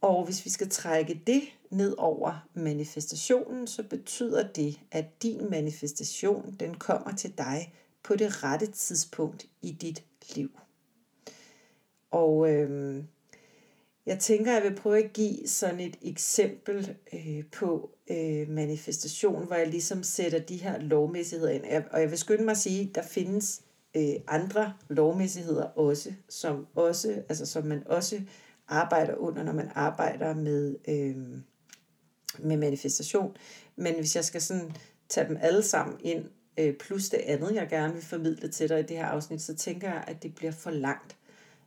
og 0.00 0.24
hvis 0.24 0.44
vi 0.44 0.50
skal 0.50 0.70
trække 0.70 1.22
det 1.26 1.42
ned 1.72 1.94
over 1.98 2.48
manifestationen, 2.54 3.66
så 3.66 3.82
betyder 3.82 4.52
det, 4.52 4.80
at 4.90 5.22
din 5.22 5.50
manifestation, 5.50 6.56
den 6.60 6.74
kommer 6.74 7.16
til 7.16 7.38
dig 7.38 7.74
på 8.02 8.16
det 8.16 8.44
rette 8.44 8.66
tidspunkt 8.66 9.46
i 9.62 9.72
dit 9.72 10.04
liv. 10.34 10.50
Og 12.10 12.52
øh, 12.52 13.04
jeg 14.06 14.18
tænker, 14.18 14.52
jeg 14.52 14.62
vil 14.62 14.74
prøve 14.74 15.04
at 15.04 15.12
give 15.12 15.48
sådan 15.48 15.80
et 15.80 15.98
eksempel 16.02 16.96
øh, 17.12 17.44
på 17.52 17.90
øh, 18.10 18.48
manifestation, 18.48 19.46
hvor 19.46 19.56
jeg 19.56 19.68
ligesom 19.68 20.02
sætter 20.02 20.38
de 20.38 20.56
her 20.56 20.78
lovmæssigheder 20.78 21.50
ind. 21.50 21.64
Og 21.90 22.00
jeg 22.00 22.10
vil 22.10 22.18
skynde 22.18 22.44
mig 22.44 22.52
at 22.52 22.58
sige, 22.58 22.88
at 22.88 22.94
der 22.94 23.02
findes 23.02 23.62
øh, 23.96 24.14
andre 24.28 24.74
lovmæssigheder 24.88 25.64
også, 25.64 26.12
som 26.28 26.66
også, 26.74 27.22
altså 27.28 27.46
som 27.46 27.64
man 27.64 27.86
også 27.86 28.20
arbejder 28.68 29.14
under, 29.14 29.42
når 29.42 29.52
man 29.52 29.70
arbejder 29.74 30.34
med, 30.34 30.76
øh, 30.88 31.16
med 32.38 32.56
manifestation. 32.56 33.36
Men 33.76 33.94
hvis 33.94 34.16
jeg 34.16 34.24
skal 34.24 34.40
sådan 34.40 34.72
tage 35.08 35.28
dem 35.28 35.38
alle 35.40 35.62
sammen 35.62 35.96
ind, 36.00 36.24
øh, 36.58 36.74
plus 36.76 37.08
det 37.08 37.18
andet, 37.18 37.54
jeg 37.54 37.68
gerne 37.68 37.94
vil 37.94 38.02
formidle 38.02 38.48
til 38.48 38.68
dig 38.68 38.80
i 38.80 38.82
det 38.82 38.96
her 38.96 39.06
afsnit, 39.06 39.42
så 39.42 39.54
tænker 39.54 39.88
jeg, 39.88 40.04
at 40.06 40.22
det 40.22 40.34
bliver 40.34 40.52
for 40.52 40.70
langt. 40.70 41.16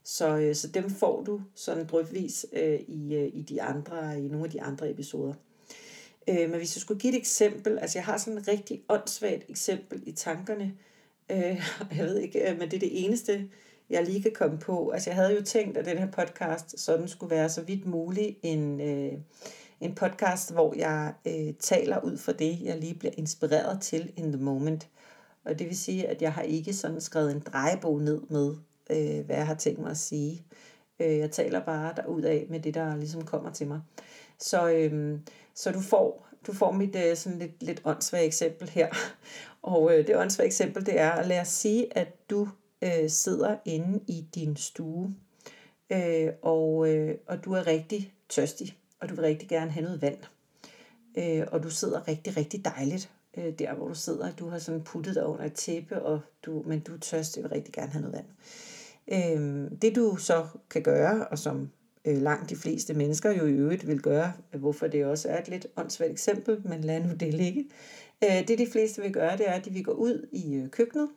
Så, 0.04 0.36
øh, 0.36 0.54
så 0.54 0.68
dem 0.68 0.90
får 0.90 1.22
du 1.22 1.40
sådan 1.54 1.86
drøbvis 1.86 2.46
øh, 2.52 2.80
i, 2.88 3.14
øh, 3.14 3.30
i, 3.32 3.42
de 3.42 3.62
andre, 3.62 4.20
i 4.20 4.28
nogle 4.28 4.44
af 4.44 4.50
de 4.50 4.62
andre 4.62 4.90
episoder. 4.90 5.34
Øh, 6.28 6.50
men 6.50 6.56
hvis 6.56 6.76
jeg 6.76 6.80
skulle 6.80 7.00
give 7.00 7.12
et 7.12 7.18
eksempel, 7.18 7.78
altså 7.78 7.98
jeg 7.98 8.04
har 8.04 8.18
sådan 8.18 8.38
et 8.38 8.48
rigtig 8.48 8.82
åndssvagt 8.88 9.44
eksempel 9.48 10.02
i 10.06 10.12
tankerne, 10.12 10.72
øh, 11.30 11.62
jeg 11.98 12.06
ved 12.06 12.18
ikke, 12.18 12.50
øh, 12.50 12.58
men 12.58 12.70
det 12.70 12.76
er 12.76 12.80
det 12.80 13.04
eneste, 13.04 13.48
jeg 13.90 14.04
lige 14.04 14.22
kan 14.22 14.32
komme 14.34 14.58
på. 14.58 14.90
Altså 14.90 15.10
jeg 15.10 15.16
havde 15.16 15.34
jo 15.34 15.42
tænkt, 15.42 15.76
at 15.76 15.84
den 15.84 15.98
her 15.98 16.10
podcast 16.10 16.80
sådan 16.80 17.08
skulle 17.08 17.30
være 17.30 17.48
så 17.48 17.62
vidt 17.62 17.86
muligt 17.86 18.38
en, 18.42 18.80
øh, 18.80 19.12
en 19.80 19.94
podcast, 19.94 20.52
hvor 20.52 20.74
jeg 20.74 21.14
øh, 21.26 21.54
taler 21.60 22.00
ud 22.00 22.18
fra 22.18 22.32
det, 22.32 22.58
jeg 22.62 22.78
lige 22.78 22.94
bliver 22.94 23.14
inspireret 23.16 23.80
til 23.80 24.12
in 24.16 24.32
the 24.32 24.42
moment. 24.42 24.88
Og 25.44 25.58
det 25.58 25.66
vil 25.66 25.78
sige, 25.78 26.08
at 26.08 26.22
jeg 26.22 26.32
har 26.32 26.42
ikke 26.42 26.74
sådan 26.74 27.00
skrevet 27.00 27.32
en 27.32 27.40
drejebog 27.40 28.00
ned 28.00 28.20
med, 28.28 28.54
øh, 28.90 29.26
hvad 29.26 29.36
jeg 29.36 29.46
har 29.46 29.54
tænkt 29.54 29.80
mig 29.80 29.90
at 29.90 29.96
sige. 29.96 30.42
Øh, 31.00 31.18
jeg 31.18 31.30
taler 31.30 31.64
bare 31.64 31.94
af 32.28 32.46
med 32.48 32.60
det, 32.60 32.74
der 32.74 32.96
ligesom 32.96 33.24
kommer 33.24 33.52
til 33.52 33.66
mig. 33.66 33.80
Så, 34.38 34.70
øh, 34.70 35.18
så 35.54 35.72
du 35.72 35.80
får 35.80 36.26
du 36.46 36.52
får 36.52 36.72
mit 36.72 36.96
øh, 36.96 37.16
sådan 37.16 37.38
lidt, 37.38 37.62
lidt 37.62 37.80
åndssvagt 37.84 38.24
eksempel 38.24 38.68
her. 38.68 38.88
Og 39.62 39.92
øh, 39.92 40.06
det 40.06 40.16
åndssvagt 40.16 40.46
eksempel, 40.46 40.86
det 40.86 41.00
er, 41.00 41.10
at 41.10 41.26
lad 41.26 41.40
os 41.40 41.48
sige, 41.48 41.98
at 41.98 42.30
du 42.30 42.48
øh, 42.82 43.10
sidder 43.10 43.56
inde 43.64 44.00
i 44.08 44.26
din 44.34 44.56
stue, 44.56 45.14
øh, 45.92 46.28
og, 46.42 46.88
øh, 46.88 47.14
og 47.26 47.44
du 47.44 47.52
er 47.52 47.66
rigtig 47.66 48.12
tørstig, 48.28 48.76
og 49.00 49.08
du 49.08 49.14
vil 49.14 49.24
rigtig 49.24 49.48
gerne 49.48 49.70
have 49.70 49.84
noget 49.84 50.02
vand. 50.02 50.18
Øh, 51.18 51.46
og 51.52 51.62
du 51.62 51.70
sidder 51.70 52.08
rigtig, 52.08 52.36
rigtig 52.36 52.64
dejligt 52.64 53.10
øh, 53.36 53.58
der, 53.58 53.74
hvor 53.74 53.88
du 53.88 53.94
sidder. 53.94 54.32
Du 54.32 54.48
har 54.48 54.58
sådan 54.58 54.82
puttet 54.82 55.14
dig 55.14 55.26
under 55.26 55.44
et 55.44 55.52
tæppe, 55.52 56.02
og 56.02 56.20
du, 56.42 56.62
men 56.66 56.80
du 56.80 56.94
er 56.94 56.98
tørst, 56.98 57.36
og 57.36 57.42
vil 57.42 57.50
rigtig 57.50 57.74
gerne 57.74 57.92
have 57.92 58.02
noget 58.02 58.16
vand. 58.16 58.26
Øh, 59.08 59.70
det 59.82 59.96
du 59.96 60.16
så 60.16 60.46
kan 60.70 60.82
gøre, 60.82 61.26
og 61.26 61.38
som 61.38 61.70
øh, 62.04 62.22
langt 62.22 62.50
de 62.50 62.56
fleste 62.56 62.94
mennesker 62.94 63.30
jo 63.30 63.46
i 63.46 63.52
øvrigt 63.52 63.86
vil 63.86 64.02
gøre, 64.02 64.32
hvorfor 64.52 64.86
det 64.86 65.04
også 65.04 65.28
er 65.28 65.40
et 65.40 65.48
lidt 65.48 65.66
åndssvagt 65.76 66.12
eksempel, 66.12 66.60
men 66.64 66.80
lad 66.80 67.00
nu 67.00 67.14
det 67.20 67.34
ligge. 67.34 67.64
Øh, 68.24 68.48
det 68.48 68.58
de 68.58 68.66
fleste 68.72 69.02
vil 69.02 69.12
gøre, 69.12 69.36
det 69.36 69.48
er, 69.48 69.52
at 69.52 69.64
de 69.64 69.70
vil 69.70 69.84
gå 69.84 69.92
ud 69.92 70.28
i 70.32 70.54
øh, 70.54 70.68
køkkenet, 70.68 71.08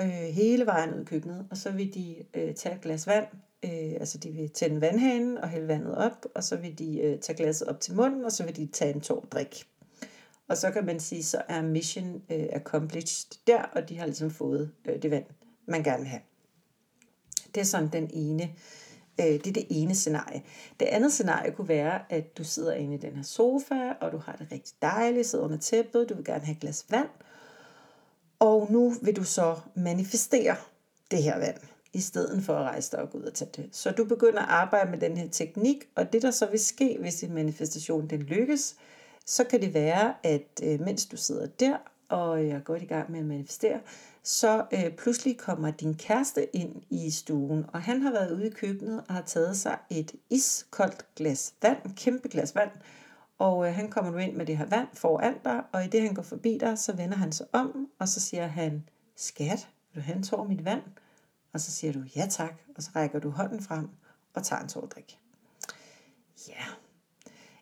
øh, 0.00 0.06
hele 0.08 0.66
vejen 0.66 0.94
ud 0.94 1.00
i 1.00 1.04
køkkenet, 1.04 1.46
og 1.50 1.56
så 1.56 1.70
vil 1.70 1.94
de 1.94 2.16
øh, 2.34 2.54
tage 2.54 2.74
et 2.74 2.80
glas 2.80 3.06
vand, 3.06 3.26
øh, 3.64 3.92
altså 4.00 4.18
de 4.18 4.30
vil 4.30 4.50
tænde 4.50 4.80
vandhanen 4.80 5.38
og 5.38 5.48
hælde 5.48 5.68
vandet 5.68 5.96
op, 5.96 6.26
og 6.34 6.44
så 6.44 6.56
vil 6.56 6.78
de 6.78 7.00
øh, 7.00 7.18
tage 7.18 7.36
glasset 7.36 7.68
op 7.68 7.80
til 7.80 7.94
munden, 7.94 8.24
og 8.24 8.32
så 8.32 8.44
vil 8.44 8.56
de 8.56 8.66
tage 8.66 8.94
en 8.94 9.00
tår 9.00 9.26
drik. 9.30 9.64
Og 10.48 10.56
så 10.56 10.70
kan 10.70 10.86
man 10.86 11.00
sige, 11.00 11.24
så 11.24 11.42
er 11.48 11.62
mission 11.62 12.22
øh, 12.30 12.46
accomplished 12.52 13.38
der, 13.46 13.62
og 13.62 13.88
de 13.88 13.98
har 13.98 14.06
ligesom 14.06 14.30
fået 14.30 14.70
øh, 14.84 15.02
det 15.02 15.10
vand, 15.10 15.24
man 15.66 15.82
gerne 15.82 15.98
vil 15.98 16.08
have. 16.08 16.22
Det 17.54 17.60
er 17.60 17.64
sådan 17.64 17.88
den 17.88 18.10
ene 18.12 18.50
Øh, 19.20 19.26
det 19.26 19.46
er 19.46 19.52
det 19.52 19.66
ene 19.70 19.94
scenarie. 19.94 20.42
Det 20.80 20.86
andet 20.86 21.12
scenarie 21.12 21.52
kunne 21.52 21.68
være, 21.68 22.12
at 22.12 22.38
du 22.38 22.44
sidder 22.44 22.72
inde 22.72 22.94
i 22.94 22.98
den 22.98 23.16
her 23.16 23.22
sofa, 23.22 23.92
og 24.00 24.12
du 24.12 24.18
har 24.18 24.36
det 24.36 24.46
rigtig 24.52 24.74
dejligt, 24.82 25.26
sidder 25.26 25.44
under 25.44 25.58
tæppet, 25.58 26.08
du 26.08 26.14
vil 26.14 26.24
gerne 26.24 26.44
have 26.44 26.54
et 26.54 26.60
glas 26.60 26.86
vand, 26.90 27.08
og 28.38 28.72
nu 28.72 28.94
vil 29.02 29.16
du 29.16 29.24
så 29.24 29.56
manifestere 29.74 30.56
det 31.10 31.22
her 31.22 31.38
vand, 31.38 31.56
i 31.92 32.00
stedet 32.00 32.42
for 32.42 32.54
at 32.54 32.62
rejse 32.62 32.92
dig 32.92 33.00
og 33.00 33.10
gå 33.10 33.18
ud 33.18 33.22
og 33.22 33.34
tage 33.34 33.50
det. 33.56 33.68
Så 33.72 33.90
du 33.90 34.04
begynder 34.04 34.42
at 34.42 34.48
arbejde 34.48 34.90
med 34.90 34.98
den 34.98 35.16
her 35.16 35.28
teknik, 35.28 35.76
og 35.94 36.12
det 36.12 36.22
der 36.22 36.30
så 36.30 36.46
vil 36.50 36.60
ske, 36.60 36.96
hvis 37.00 37.14
din 37.14 37.34
manifestation 37.34 38.06
den 38.06 38.22
lykkes, 38.22 38.76
så 39.26 39.44
kan 39.44 39.60
det 39.60 39.74
være, 39.74 40.14
at 40.22 40.60
øh, 40.62 40.80
mens 40.80 41.06
du 41.06 41.16
sidder 41.16 41.46
der, 41.46 41.76
og 42.08 42.42
øh, 42.42 42.48
jeg 42.48 42.64
går 42.64 42.76
i 42.76 42.84
gang 42.84 43.10
med 43.10 43.20
at 43.20 43.26
manifestere, 43.26 43.80
så 44.22 44.64
øh, 44.72 44.90
pludselig 44.90 45.38
kommer 45.38 45.70
din 45.70 45.94
kæreste 45.94 46.56
ind 46.56 46.82
i 46.90 47.10
stuen, 47.10 47.64
og 47.72 47.82
han 47.82 48.02
har 48.02 48.12
været 48.12 48.32
ude 48.32 48.46
i 48.46 48.50
køkkenet 48.50 49.04
og 49.08 49.14
har 49.14 49.22
taget 49.22 49.56
sig 49.56 49.78
et 49.90 50.12
iskoldt 50.30 51.06
glas 51.16 51.54
vand, 51.62 51.76
et 51.84 51.96
kæmpe 51.96 52.28
glas 52.28 52.54
vand, 52.54 52.70
og 53.38 53.66
øh, 53.66 53.74
han 53.74 53.90
kommer 53.90 54.10
nu 54.10 54.18
ind 54.18 54.36
med 54.36 54.46
det 54.46 54.56
her 54.56 54.66
vand 54.66 54.88
foran 54.92 55.34
dig, 55.44 55.62
og 55.72 55.84
i 55.84 55.88
det 55.88 56.02
han 56.02 56.14
går 56.14 56.22
forbi 56.22 56.58
dig, 56.60 56.78
så 56.78 56.92
vender 56.96 57.16
han 57.16 57.32
sig 57.32 57.46
om, 57.52 57.88
og 57.98 58.08
så 58.08 58.20
siger 58.20 58.46
han, 58.46 58.84
skat, 59.16 59.68
vil 59.92 60.02
du 60.02 60.06
have 60.06 60.16
en 60.16 60.22
tår 60.22 60.44
mit 60.44 60.64
vand? 60.64 60.82
Og 61.52 61.60
så 61.60 61.70
siger 61.70 61.92
du, 61.92 62.02
ja 62.16 62.26
tak, 62.30 62.54
og 62.76 62.82
så 62.82 62.90
rækker 62.96 63.18
du 63.18 63.30
hånden 63.30 63.62
frem 63.62 63.88
og 64.34 64.42
tager 64.42 64.62
en 64.62 64.68
tårdrik. 64.68 65.18
Ja, 66.48 66.64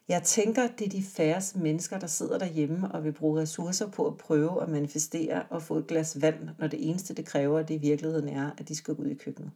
jeg 0.09 0.23
tænker, 0.23 0.68
det 0.78 0.85
er 0.85 0.90
de 0.90 1.02
færreste 1.02 1.59
mennesker, 1.59 1.99
der 1.99 2.07
sidder 2.07 2.38
derhjemme 2.38 2.92
og 2.92 3.04
vil 3.04 3.12
bruge 3.12 3.40
ressourcer 3.40 3.87
på 3.87 4.07
at 4.07 4.16
prøve 4.16 4.62
at 4.62 4.68
manifestere 4.68 5.42
og 5.50 5.62
få 5.62 5.76
et 5.76 5.87
glas 5.87 6.23
vand, 6.23 6.49
når 6.59 6.66
det 6.66 6.88
eneste, 6.88 7.14
det 7.14 7.26
kræver, 7.26 7.62
det 7.62 7.75
i 7.75 7.78
virkeligheden 7.78 8.28
er, 8.28 8.50
at 8.59 8.68
de 8.68 8.76
skal 8.76 8.95
gå 8.95 9.02
ud 9.02 9.09
i 9.09 9.14
køkkenet. 9.14 9.50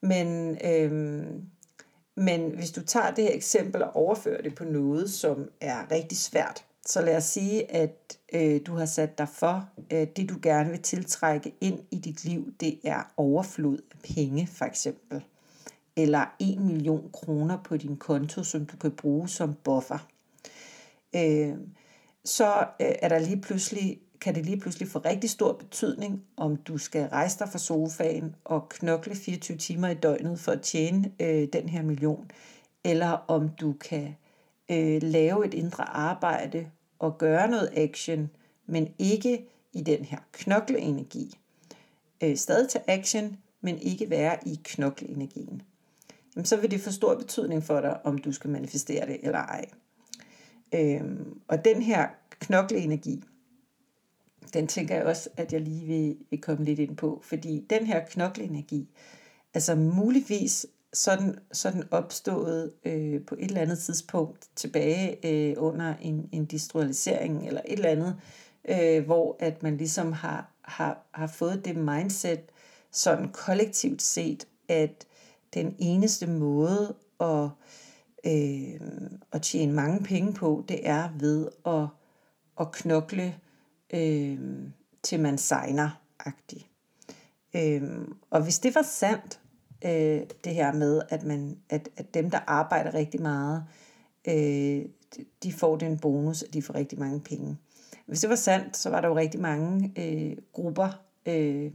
Men, 0.00 0.58
øhm, 0.64 1.42
men 2.14 2.50
hvis 2.50 2.70
du 2.70 2.82
tager 2.84 3.10
det 3.10 3.24
her 3.24 3.34
eksempel 3.34 3.82
og 3.82 3.96
overfører 3.96 4.42
det 4.42 4.54
på 4.54 4.64
noget, 4.64 5.10
som 5.10 5.50
er 5.60 5.90
rigtig 5.90 6.18
svært, 6.18 6.64
så 6.88 7.00
lad 7.02 7.16
os 7.16 7.24
sige, 7.24 7.72
at 7.72 8.18
øh, 8.32 8.60
du 8.66 8.74
har 8.74 8.86
sat 8.86 9.18
dig 9.18 9.28
for, 9.28 9.68
øh, 9.92 10.06
det 10.16 10.28
du 10.28 10.38
gerne 10.42 10.70
vil 10.70 10.82
tiltrække 10.82 11.54
ind 11.60 11.78
i 11.90 11.98
dit 11.98 12.24
liv, 12.24 12.52
det 12.60 12.78
er 12.84 13.12
overflod 13.16 13.78
af 13.78 14.14
penge 14.14 14.46
for 14.46 14.64
eksempel. 14.64 15.24
Eller 15.96 16.24
1 16.40 16.60
million 16.60 17.10
kroner 17.12 17.58
på 17.64 17.76
din 17.76 17.96
konto, 17.96 18.42
som 18.42 18.66
du 18.66 18.76
kan 18.76 18.90
bruge 18.90 19.28
som 19.28 19.54
buffer, 19.54 20.08
øh, 21.16 21.54
så 22.24 22.58
øh, 22.80 22.92
er 23.02 23.08
der 23.08 23.18
lige 23.18 23.40
pludselig, 23.40 24.00
kan 24.20 24.34
det 24.34 24.46
lige 24.46 24.60
pludselig 24.60 24.88
få 24.88 24.98
rigtig 24.98 25.30
stor 25.30 25.52
betydning, 25.52 26.24
om 26.36 26.56
du 26.56 26.78
skal 26.78 27.08
rejse 27.08 27.38
dig 27.38 27.48
fra 27.48 27.58
sofaen 27.58 28.36
og 28.44 28.68
knokle 28.68 29.14
24 29.14 29.58
timer 29.58 29.88
i 29.88 29.94
døgnet 29.94 30.40
for 30.40 30.52
at 30.52 30.62
tjene 30.62 31.12
øh, 31.20 31.48
den 31.52 31.68
her 31.68 31.82
million, 31.82 32.30
eller 32.84 33.08
om 33.08 33.48
du 33.48 33.72
kan 33.72 34.16
øh, 34.70 35.02
lave 35.02 35.46
et 35.46 35.54
indre 35.54 35.88
arbejde 35.88 36.70
og 36.98 37.18
gøre 37.18 37.48
noget 37.50 37.70
action, 37.76 38.30
men 38.66 38.88
ikke 38.98 39.48
i 39.72 39.82
den 39.82 40.04
her 40.04 40.18
knokleenergi. 40.32 41.38
Øh, 42.22 42.36
stadig 42.36 42.68
til 42.68 42.80
action, 42.86 43.38
men 43.60 43.78
ikke 43.78 44.10
være 44.10 44.38
i 44.46 44.60
knokleenergien 44.64 45.62
jamen, 46.38 46.46
så 46.46 46.56
vil 46.56 46.70
det 46.70 46.80
få 46.80 46.90
stor 46.90 47.14
betydning 47.14 47.64
for 47.64 47.80
dig, 47.80 48.06
om 48.06 48.18
du 48.18 48.32
skal 48.32 48.50
manifestere 48.50 49.06
det 49.06 49.18
eller 49.22 49.38
ej. 49.38 49.64
Øhm, 50.74 51.40
og 51.48 51.64
den 51.64 51.82
her 51.82 52.08
knokleenergi, 52.30 53.22
den 54.54 54.66
tænker 54.66 54.94
jeg 54.94 55.04
også, 55.04 55.28
at 55.36 55.52
jeg 55.52 55.60
lige 55.60 55.86
vil, 55.86 56.16
vil 56.30 56.40
komme 56.40 56.64
lidt 56.64 56.78
ind 56.78 56.96
på, 56.96 57.20
fordi 57.24 57.66
den 57.70 57.86
her 57.86 58.04
knokleenergi, 58.04 58.88
altså 59.54 59.74
muligvis 59.74 60.66
sådan, 60.92 61.38
sådan 61.52 61.84
opstået 61.90 62.72
øh, 62.84 63.24
på 63.26 63.34
et 63.34 63.44
eller 63.44 63.60
andet 63.60 63.78
tidspunkt 63.78 64.48
tilbage 64.56 65.26
øh, 65.26 65.54
under 65.58 65.94
en 66.00 66.28
industrialisering 66.32 67.46
eller 67.46 67.60
et 67.64 67.72
eller 67.72 67.88
andet, 67.88 68.16
øh, 68.68 69.04
hvor 69.04 69.36
at 69.40 69.62
man 69.62 69.76
ligesom 69.76 70.12
har, 70.12 70.52
har, 70.62 71.06
har 71.14 71.26
fået 71.26 71.64
det 71.64 71.76
mindset 71.76 72.40
sådan 72.92 73.28
kollektivt 73.28 74.02
set, 74.02 74.46
at 74.68 75.06
den 75.54 75.76
eneste 75.78 76.26
måde 76.26 76.94
at, 77.20 77.48
øh, 78.26 78.80
at 79.32 79.42
tjene 79.42 79.72
mange 79.72 80.04
penge 80.04 80.32
på, 80.32 80.64
det 80.68 80.88
er 80.88 81.08
ved 81.18 81.48
at, 81.66 81.86
at 82.60 82.72
knokle 82.72 83.34
øh, 83.94 84.38
til 85.02 85.20
man 85.20 85.38
signer 85.38 85.90
-agtigt. 86.22 86.64
Øh, 87.56 87.82
og 88.30 88.42
hvis 88.42 88.58
det 88.58 88.74
var 88.74 88.82
sandt, 88.82 89.40
øh, 89.84 90.20
det 90.44 90.54
her 90.54 90.72
med, 90.72 91.02
at, 91.08 91.22
man, 91.22 91.58
at, 91.70 91.88
at 91.96 92.14
dem, 92.14 92.30
der 92.30 92.38
arbejder 92.46 92.94
rigtig 92.94 93.22
meget, 93.22 93.64
øh, 94.28 94.84
de 95.42 95.52
får 95.52 95.76
den 95.76 95.98
bonus, 95.98 96.42
at 96.42 96.54
de 96.54 96.62
får 96.62 96.74
rigtig 96.74 96.98
mange 96.98 97.20
penge. 97.20 97.56
Hvis 98.06 98.20
det 98.20 98.30
var 98.30 98.36
sandt, 98.36 98.76
så 98.76 98.90
var 98.90 99.00
der 99.00 99.08
jo 99.08 99.16
rigtig 99.16 99.40
mange 99.40 99.92
øh, 99.98 100.36
grupper 100.52 101.02
øh, 101.26 101.72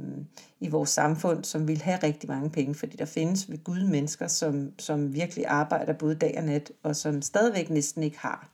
i 0.59 0.69
vores 0.69 0.89
samfund, 0.89 1.43
som 1.43 1.67
vil 1.67 1.81
have 1.81 1.99
rigtig 2.03 2.29
mange 2.29 2.49
penge, 2.49 2.75
fordi 2.75 2.97
der 2.97 3.05
findes 3.05 3.49
ved 3.49 3.63
Gud 3.63 3.83
mennesker, 3.83 4.27
som, 4.27 4.71
som 4.79 5.13
virkelig 5.13 5.45
arbejder 5.47 5.93
både 5.93 6.15
dag 6.15 6.33
og 6.37 6.43
nat, 6.43 6.71
og 6.83 6.95
som 6.95 7.21
stadigvæk 7.21 7.69
næsten 7.69 8.03
ikke 8.03 8.19
har 8.19 8.49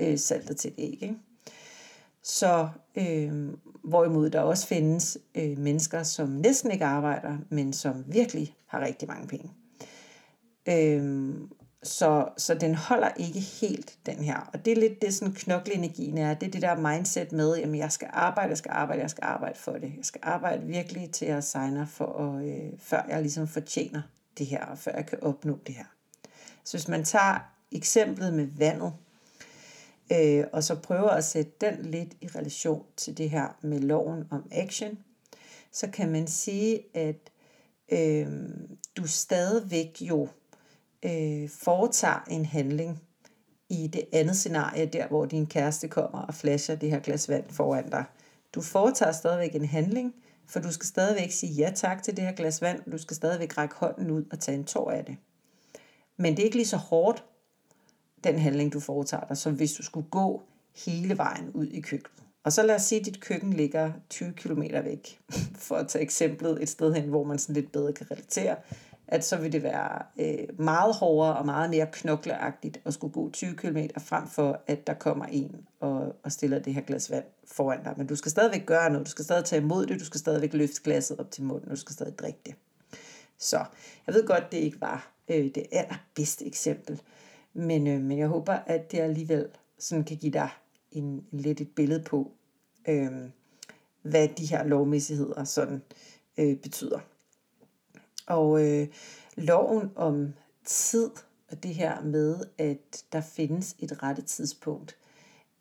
øh, 0.00 0.18
saltet 0.18 0.56
til 0.56 0.72
æg. 0.78 0.98
Ikke? 1.02 1.16
Så 2.24 2.68
øh, 2.96 3.52
hvorimod 3.84 4.30
der 4.30 4.40
også 4.40 4.66
findes 4.66 5.18
øh, 5.34 5.58
mennesker, 5.58 6.02
som 6.02 6.28
næsten 6.28 6.70
ikke 6.70 6.84
arbejder, 6.84 7.38
men 7.48 7.72
som 7.72 8.04
virkelig 8.06 8.56
har 8.66 8.80
rigtig 8.80 9.08
mange 9.08 9.28
penge. 9.28 9.52
Øh, 10.68 11.34
så, 11.82 12.28
så 12.36 12.54
den 12.54 12.74
holder 12.74 13.08
ikke 13.16 13.40
helt, 13.40 13.98
den 14.06 14.16
her. 14.16 14.50
Og 14.52 14.64
det 14.64 14.72
er 14.72 14.76
lidt 14.76 15.02
det, 15.02 15.14
sådan 15.14 15.34
knokleenergien 15.34 16.18
er. 16.18 16.34
Det 16.34 16.46
er 16.46 16.50
det 16.50 16.62
der 16.62 16.76
mindset 16.76 17.32
med, 17.32 17.58
at 17.58 17.78
jeg 17.78 17.92
skal 17.92 18.08
arbejde, 18.12 18.48
jeg 18.48 18.58
skal 18.58 18.70
arbejde, 18.74 19.02
jeg 19.02 19.10
skal 19.10 19.24
arbejde 19.24 19.58
for 19.58 19.72
det. 19.72 19.92
Jeg 19.96 20.04
skal 20.04 20.20
arbejde 20.24 20.66
virkelig 20.66 21.10
til 21.10 21.26
at 21.26 21.44
signe 21.44 21.86
for, 21.86 22.06
at, 22.06 22.44
øh, 22.44 22.72
før 22.78 23.06
jeg 23.08 23.20
ligesom 23.22 23.48
fortjener 23.48 24.02
det 24.38 24.46
her, 24.46 24.64
og 24.64 24.78
før 24.78 24.92
jeg 24.96 25.06
kan 25.06 25.22
opnå 25.22 25.58
det 25.66 25.74
her. 25.74 25.84
Så 26.64 26.76
hvis 26.76 26.88
man 26.88 27.04
tager 27.04 27.50
eksemplet 27.72 28.34
med 28.34 28.46
vandet, 28.56 28.92
øh, 30.12 30.44
og 30.52 30.64
så 30.64 30.74
prøver 30.74 31.08
at 31.08 31.24
sætte 31.24 31.52
den 31.60 31.84
lidt 31.84 32.14
i 32.20 32.26
relation 32.26 32.84
til 32.96 33.18
det 33.18 33.30
her 33.30 33.56
med 33.62 33.80
loven 33.80 34.24
om 34.30 34.48
action, 34.52 34.98
så 35.72 35.90
kan 35.90 36.12
man 36.12 36.26
sige, 36.26 36.80
at 36.94 37.30
øh, 37.92 38.26
du 38.96 39.06
stadigvæk 39.06 39.96
jo 40.00 40.28
øh, 41.02 41.48
foretager 41.48 42.24
en 42.30 42.44
handling 42.44 43.02
i 43.68 43.86
det 43.86 44.04
andet 44.12 44.36
scenarie, 44.36 44.86
der 44.86 45.08
hvor 45.08 45.24
din 45.26 45.46
kæreste 45.46 45.88
kommer 45.88 46.18
og 46.18 46.34
flasher 46.34 46.74
det 46.74 46.90
her 46.90 47.00
glas 47.00 47.28
vand 47.28 47.44
foran 47.50 47.90
dig. 47.90 48.04
Du 48.54 48.60
foretager 48.60 49.12
stadigvæk 49.12 49.54
en 49.54 49.64
handling, 49.64 50.14
For 50.46 50.60
du 50.60 50.72
skal 50.72 50.86
stadigvæk 50.86 51.30
sige 51.30 51.52
ja 51.52 51.72
tak 51.74 52.02
til 52.02 52.16
det 52.16 52.24
her 52.24 52.32
glas 52.32 52.62
vand, 52.62 52.90
du 52.92 52.98
skal 52.98 53.16
stadigvæk 53.16 53.58
række 53.58 53.74
hånden 53.74 54.10
ud 54.10 54.24
og 54.32 54.40
tage 54.40 54.58
en 54.58 54.64
tår 54.64 54.90
af 54.90 55.04
det. 55.04 55.16
Men 56.16 56.32
det 56.32 56.42
er 56.42 56.44
ikke 56.44 56.56
lige 56.56 56.66
så 56.66 56.76
hårdt, 56.76 57.24
den 58.24 58.38
handling 58.38 58.72
du 58.72 58.80
foretager 58.80 59.24
dig, 59.24 59.36
som 59.36 59.54
hvis 59.54 59.72
du 59.72 59.82
skulle 59.82 60.06
gå 60.10 60.42
hele 60.86 61.18
vejen 61.18 61.50
ud 61.54 61.66
i 61.66 61.80
køkkenet. 61.80 62.24
Og 62.44 62.52
så 62.52 62.62
lad 62.62 62.74
os 62.74 62.82
sige, 62.82 63.00
at 63.00 63.06
dit 63.06 63.20
køkken 63.20 63.52
ligger 63.52 63.92
20 64.10 64.32
km 64.32 64.62
væk, 64.84 65.20
for 65.66 65.76
at 65.76 65.88
tage 65.88 66.02
eksemplet 66.02 66.62
et 66.62 66.68
sted 66.68 66.94
hen, 66.94 67.08
hvor 67.08 67.24
man 67.24 67.38
sådan 67.38 67.54
lidt 67.54 67.72
bedre 67.72 67.92
kan 67.92 68.10
relatere, 68.10 68.56
at 69.08 69.24
så 69.24 69.36
vil 69.36 69.52
det 69.52 69.62
være 69.62 70.02
øh, 70.18 70.60
meget 70.60 70.94
hårdere 70.94 71.36
og 71.36 71.46
meget 71.46 71.70
mere 71.70 71.86
knokleagtigt 71.92 72.80
at 72.84 72.94
skulle 72.94 73.12
gå 73.12 73.30
20 73.30 73.54
km 73.54 73.78
frem 73.98 74.28
for, 74.28 74.60
at 74.66 74.86
der 74.86 74.94
kommer 74.94 75.24
en 75.24 75.56
og, 75.80 76.16
og 76.22 76.32
stiller 76.32 76.58
det 76.58 76.74
her 76.74 76.82
glas 76.82 77.10
vand 77.10 77.24
foran 77.52 77.84
dig. 77.84 77.94
Men 77.96 78.06
du 78.06 78.16
skal 78.16 78.30
stadigvæk 78.30 78.66
gøre 78.66 78.90
noget, 78.90 79.06
du 79.06 79.10
skal 79.10 79.24
stadig 79.24 79.44
tage 79.44 79.62
imod 79.62 79.86
det, 79.86 80.00
du 80.00 80.04
skal 80.04 80.20
stadigvæk 80.20 80.52
løfte 80.52 80.82
glasset 80.82 81.20
op 81.20 81.30
til 81.30 81.44
munden, 81.44 81.70
du 81.70 81.76
skal 81.76 81.92
stadig 81.92 82.18
drikke 82.18 82.38
det. 82.46 82.54
Så 83.38 83.64
jeg 84.06 84.14
ved 84.14 84.26
godt, 84.26 84.52
det 84.52 84.58
ikke 84.58 84.80
var 84.80 85.12
øh, 85.28 85.44
det 85.54 85.66
allerbedste 85.72 86.46
eksempel, 86.46 87.00
men, 87.54 87.86
øh, 87.86 88.00
men 88.00 88.18
jeg 88.18 88.28
håber, 88.28 88.52
at 88.52 88.92
det 88.92 88.98
alligevel 88.98 89.48
sådan 89.78 90.04
kan 90.04 90.16
give 90.16 90.32
dig 90.32 90.48
en, 90.92 91.26
lidt 91.30 91.60
et 91.60 91.70
billede 91.76 92.02
på, 92.02 92.32
øh, 92.88 93.12
hvad 94.02 94.28
de 94.28 94.46
her 94.46 94.64
lovmæssigheder 94.64 95.44
sådan 95.44 95.82
øh, 96.38 96.56
betyder. 96.56 96.98
Og 98.26 98.66
øh, 98.66 98.88
loven 99.36 99.90
om 99.96 100.32
tid, 100.64 101.10
og 101.50 101.62
det 101.62 101.74
her 101.74 102.02
med, 102.02 102.36
at 102.58 103.04
der 103.12 103.20
findes 103.20 103.76
et 103.78 104.02
rette 104.02 104.22
tidspunkt, 104.22 104.96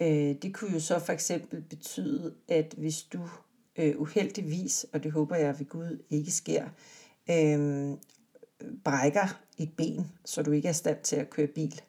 øh, 0.02 0.36
det 0.42 0.54
kunne 0.54 0.74
jo 0.74 0.80
så 0.80 1.00
for 1.00 1.14
eksempel 1.14 1.62
betyde, 1.62 2.34
at 2.48 2.74
hvis 2.78 3.04
du 3.04 3.20
øh, 3.76 4.02
uheldigvis, 4.02 4.86
og 4.94 5.04
det 5.04 5.12
håber 5.12 5.36
jeg 5.36 5.60
ved 5.60 5.66
Gud 5.66 6.04
ikke 6.10 6.32
sker, 6.32 6.64
øh, 7.30 7.98
brækker 8.84 9.40
et 9.58 9.70
ben, 9.78 10.12
så 10.26 10.44
du 10.44 10.52
ikke 10.52 10.68
er 10.68 10.72
i 10.72 10.74
stand 10.74 10.98
til 11.04 11.16
at 11.16 11.30
køre 11.30 11.48
bil 11.48 11.82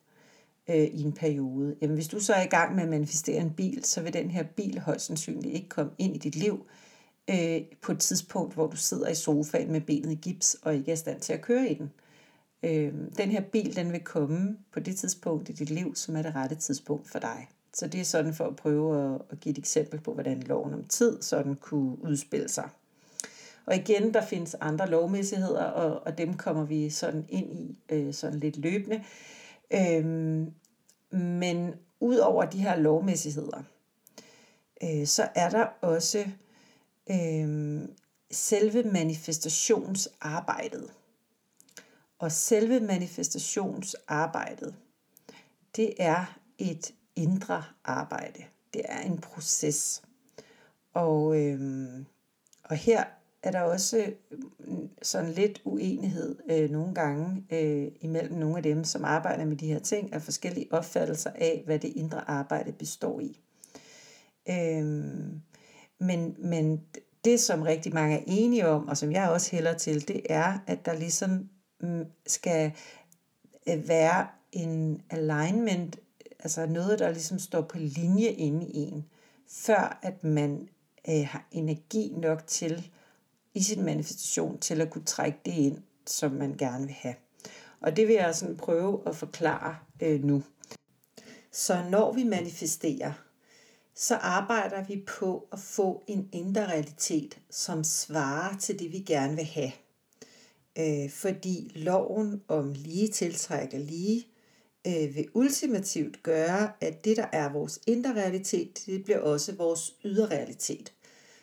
øh, 0.69 0.77
i 0.77 1.03
en 1.03 1.13
periode. 1.13 1.77
Jamen 1.81 1.95
hvis 1.95 2.09
du 2.09 2.21
så 2.21 2.35
er 2.35 2.43
i 2.43 2.49
gang 2.49 2.75
med 2.75 2.83
at 2.83 2.89
manifestere 2.89 3.41
en 3.41 3.51
bil, 3.51 3.85
så 3.85 4.03
vil 4.03 4.13
den 4.13 4.31
her 4.31 4.43
bil 4.43 4.79
højst 4.79 5.07
sandsynligt 5.07 5.55
ikke 5.55 5.69
komme 5.69 5.93
ind 5.99 6.15
i 6.17 6.19
dit 6.19 6.37
liv 6.37 6.67
øh, 7.31 7.61
på 7.83 7.93
et 7.93 7.99
tidspunkt, 7.99 8.55
hvor 8.55 8.67
du 8.67 8.77
sidder 8.77 9.09
i 9.09 9.15
sofaen 9.15 9.73
med 9.73 9.81
benet 9.81 10.13
i 10.13 10.15
gips 10.15 10.57
og 10.63 10.75
ikke 10.75 10.91
er 10.91 10.95
i 10.95 10.97
stand 10.97 11.21
til 11.21 11.33
at 11.33 11.41
køre 11.41 11.69
i 11.69 11.75
den. 11.75 11.91
Øh, 12.63 12.93
den 13.19 13.31
her 13.31 13.41
bil, 13.41 13.77
den 13.77 13.93
vil 13.93 14.01
komme 14.01 14.57
på 14.73 14.81
det 14.81 14.97
tidspunkt 14.97 15.49
i 15.49 15.53
dit 15.53 15.71
liv, 15.71 15.95
som 15.95 16.17
er 16.17 16.23
det 16.23 16.35
rette 16.35 16.55
tidspunkt 16.57 17.11
for 17.11 17.19
dig. 17.19 17.49
Så 17.75 17.87
det 17.87 18.01
er 18.01 18.05
sådan 18.05 18.35
for 18.35 18.45
at 18.45 18.57
prøve 18.57 19.15
at, 19.15 19.21
at 19.31 19.41
give 19.41 19.51
et 19.53 19.59
eksempel 19.59 20.01
på, 20.01 20.15
hvordan 20.15 20.41
loven 20.41 20.75
om 20.75 20.85
tid 20.85 21.23
sådan 21.23 21.55
kunne 21.55 22.05
udspille 22.05 22.49
sig. 22.49 22.69
Og 23.67 23.77
igen, 23.77 24.15
der 24.15 24.27
findes 24.27 24.55
andre 24.55 24.91
lovmæssigheder, 24.91 25.65
og, 25.65 26.07
og 26.07 26.19
dem 26.19 26.37
kommer 26.37 26.65
vi 26.65 26.91
sådan 26.91 27.27
ind 27.29 27.53
i 27.53 27.79
øh, 27.89 28.15
sådan 28.15 28.41
lidt 28.41 28.57
løbende. 28.57 29.05
Øhm, 29.71 30.53
men 31.11 31.75
ud 32.01 32.17
over 32.17 32.45
de 32.45 32.59
her 32.59 32.77
lovmæssigheder, 32.77 33.63
øh, 34.83 35.07
så 35.07 35.29
er 35.35 35.51
der 35.51 35.67
også 35.81 36.25
øh, 37.11 37.81
selve 38.31 38.83
manifestationsarbejdet. 38.83 40.91
Og 42.19 42.33
selve 42.33 42.81
manifestationsarbejdet, 42.81 44.75
det 45.77 45.95
er 45.99 46.39
et 46.59 46.95
indre 47.17 47.65
arbejde. 47.85 48.45
Det 48.75 48.83
er 48.85 49.01
en 49.01 49.19
proces. 49.19 50.03
Og, 50.95 51.41
øh, 51.41 51.91
og 52.65 52.77
her 52.77 53.05
er 53.45 53.51
der 53.51 53.61
også 53.61 54.13
mm, 54.59 54.89
sådan 55.03 55.33
lidt 55.33 55.63
uenighed 55.65 56.37
øh, 56.51 56.71
nogle 56.71 56.95
gange 56.95 57.45
øh, 57.51 57.93
imellem 58.01 58.39
nogle 58.39 58.57
af 58.57 58.63
dem, 58.63 58.85
som 58.85 59.05
arbejder 59.05 59.45
med 59.45 59.57
de 59.57 59.67
her 59.67 59.79
ting, 59.79 60.13
af 60.13 60.23
forskellige 60.23 60.69
opfattelser 60.71 61.31
af, 61.35 61.63
hvad 61.67 61.79
det 61.79 61.93
indre 61.97 62.31
arbejde 62.31 62.73
består 62.73 63.21
i. 63.21 63.41
Øh, 64.49 64.85
men, 65.99 66.37
men 66.39 66.81
det, 67.25 67.41
som 67.41 67.63
rigtig 67.63 67.95
mange 67.95 68.19
er 68.19 68.25
enige 68.27 68.69
om, 68.69 68.89
og 68.89 68.97
som 68.97 69.13
jeg 69.13 69.31
også 69.31 69.51
hælder 69.51 69.75
til, 69.75 70.09
det 70.09 70.21
er, 70.31 70.59
at 70.67 70.87
der 70.87 70.95
ligesom 70.95 71.49
mm, 71.81 72.05
skal 72.27 72.73
øh, 73.69 73.89
være 73.89 74.27
en 74.53 75.03
alignment, 75.11 75.99
altså 76.39 76.67
noget, 76.67 76.99
der 76.99 77.11
ligesom 77.11 77.39
står 77.39 77.61
på 77.61 77.79
linje 77.79 78.29
inde 78.29 78.67
i 78.67 78.77
en, 78.77 79.05
før 79.49 79.99
at 80.03 80.25
man 80.25 80.69
øh, 81.09 81.27
har 81.29 81.49
energi 81.53 82.15
nok 82.17 82.47
til 82.47 82.91
i 83.55 83.63
sin 83.63 83.85
manifestation 83.85 84.59
til 84.59 84.81
at 84.81 84.91
kunne 84.91 85.05
trække 85.05 85.39
det 85.45 85.53
ind, 85.53 85.79
som 86.07 86.33
man 86.33 86.57
gerne 86.57 86.87
vil 86.87 86.95
have. 86.95 87.15
Og 87.81 87.97
det 87.97 88.09
vil 88.09 88.15
jeg 88.15 88.35
sådan 88.35 88.57
prøve 88.57 89.03
at 89.07 89.17
forklare 89.17 89.77
øh, 90.03 90.25
nu. 90.25 90.43
Så 91.53 91.85
når 91.91 92.13
vi 92.13 92.25
manifesterer, 92.25 93.13
så 93.95 94.15
arbejder 94.15 94.85
vi 94.85 95.05
på 95.07 95.49
at 95.53 95.59
få 95.59 96.05
en 96.07 96.29
indre 96.33 96.67
realitet, 96.67 97.39
som 97.51 97.85
svarer 97.85 98.59
til 98.59 98.79
det, 98.79 98.93
vi 98.93 98.99
gerne 98.99 99.37
vil 99.37 99.45
have. 99.45 99.73
Øh, 100.79 101.11
fordi 101.11 101.73
loven 101.75 102.43
om 102.49 102.73
lige 102.73 103.09
tiltrækker 103.09 103.79
lige 103.79 104.27
øh, 104.87 105.15
vil 105.15 105.29
ultimativt 105.35 106.23
gøre, 106.23 106.73
at 106.81 107.05
det, 107.05 107.17
der 107.17 107.27
er 107.33 107.53
vores 107.53 107.81
indre 107.87 108.15
realitet, 108.15 108.83
det 108.87 109.05
bliver 109.05 109.21
også 109.21 109.55
vores 109.55 109.95
ydre 110.05 110.27
realitet. 110.27 110.93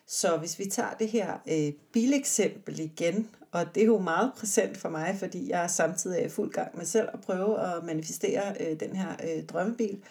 Så 0.08 0.38
hvis 0.38 0.60
vi 0.60 0.66
tager 0.66 0.94
det 0.94 1.10
her 1.10 1.38
øh, 1.48 1.74
bileksempel 1.94 2.80
igen, 2.80 3.30
og 3.52 3.76
det 3.76 3.82
er 3.82 3.86
jo 3.86 4.00
meget 4.00 4.32
præsent 4.38 4.78
for 4.78 4.90
mig, 4.90 5.16
fordi 5.20 5.50
jeg 5.50 5.64
er 5.64 5.68
samtidig 5.68 6.26
i 6.26 6.30
fuld 6.30 6.52
gang 6.52 6.78
med 6.78 6.86
selv 6.86 7.08
at 7.14 7.22
prøve 7.22 7.60
at 7.60 7.84
manifestere 7.84 8.56
øh, 8.60 8.80
den 8.80 8.96
her 8.96 9.16
øh, 9.24 9.46
drømmebil, 9.46 10.02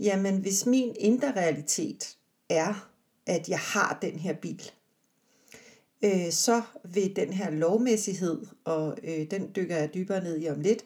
jamen 0.00 0.36
hvis 0.36 0.66
min 0.66 0.94
indre 0.98 1.32
realitet 1.32 2.16
er, 2.48 2.90
at 3.26 3.48
jeg 3.48 3.58
har 3.58 3.98
den 4.02 4.18
her 4.18 4.34
bil, 4.34 4.70
øh, 6.04 6.30
så 6.30 6.62
vil 6.84 7.16
den 7.16 7.32
her 7.32 7.50
lovmæssighed, 7.50 8.46
og 8.64 8.98
øh, 9.02 9.30
den 9.30 9.50
dykker 9.56 9.76
jeg 9.76 9.94
dybere 9.94 10.24
ned 10.24 10.40
i 10.40 10.48
om 10.48 10.60
lidt, 10.60 10.84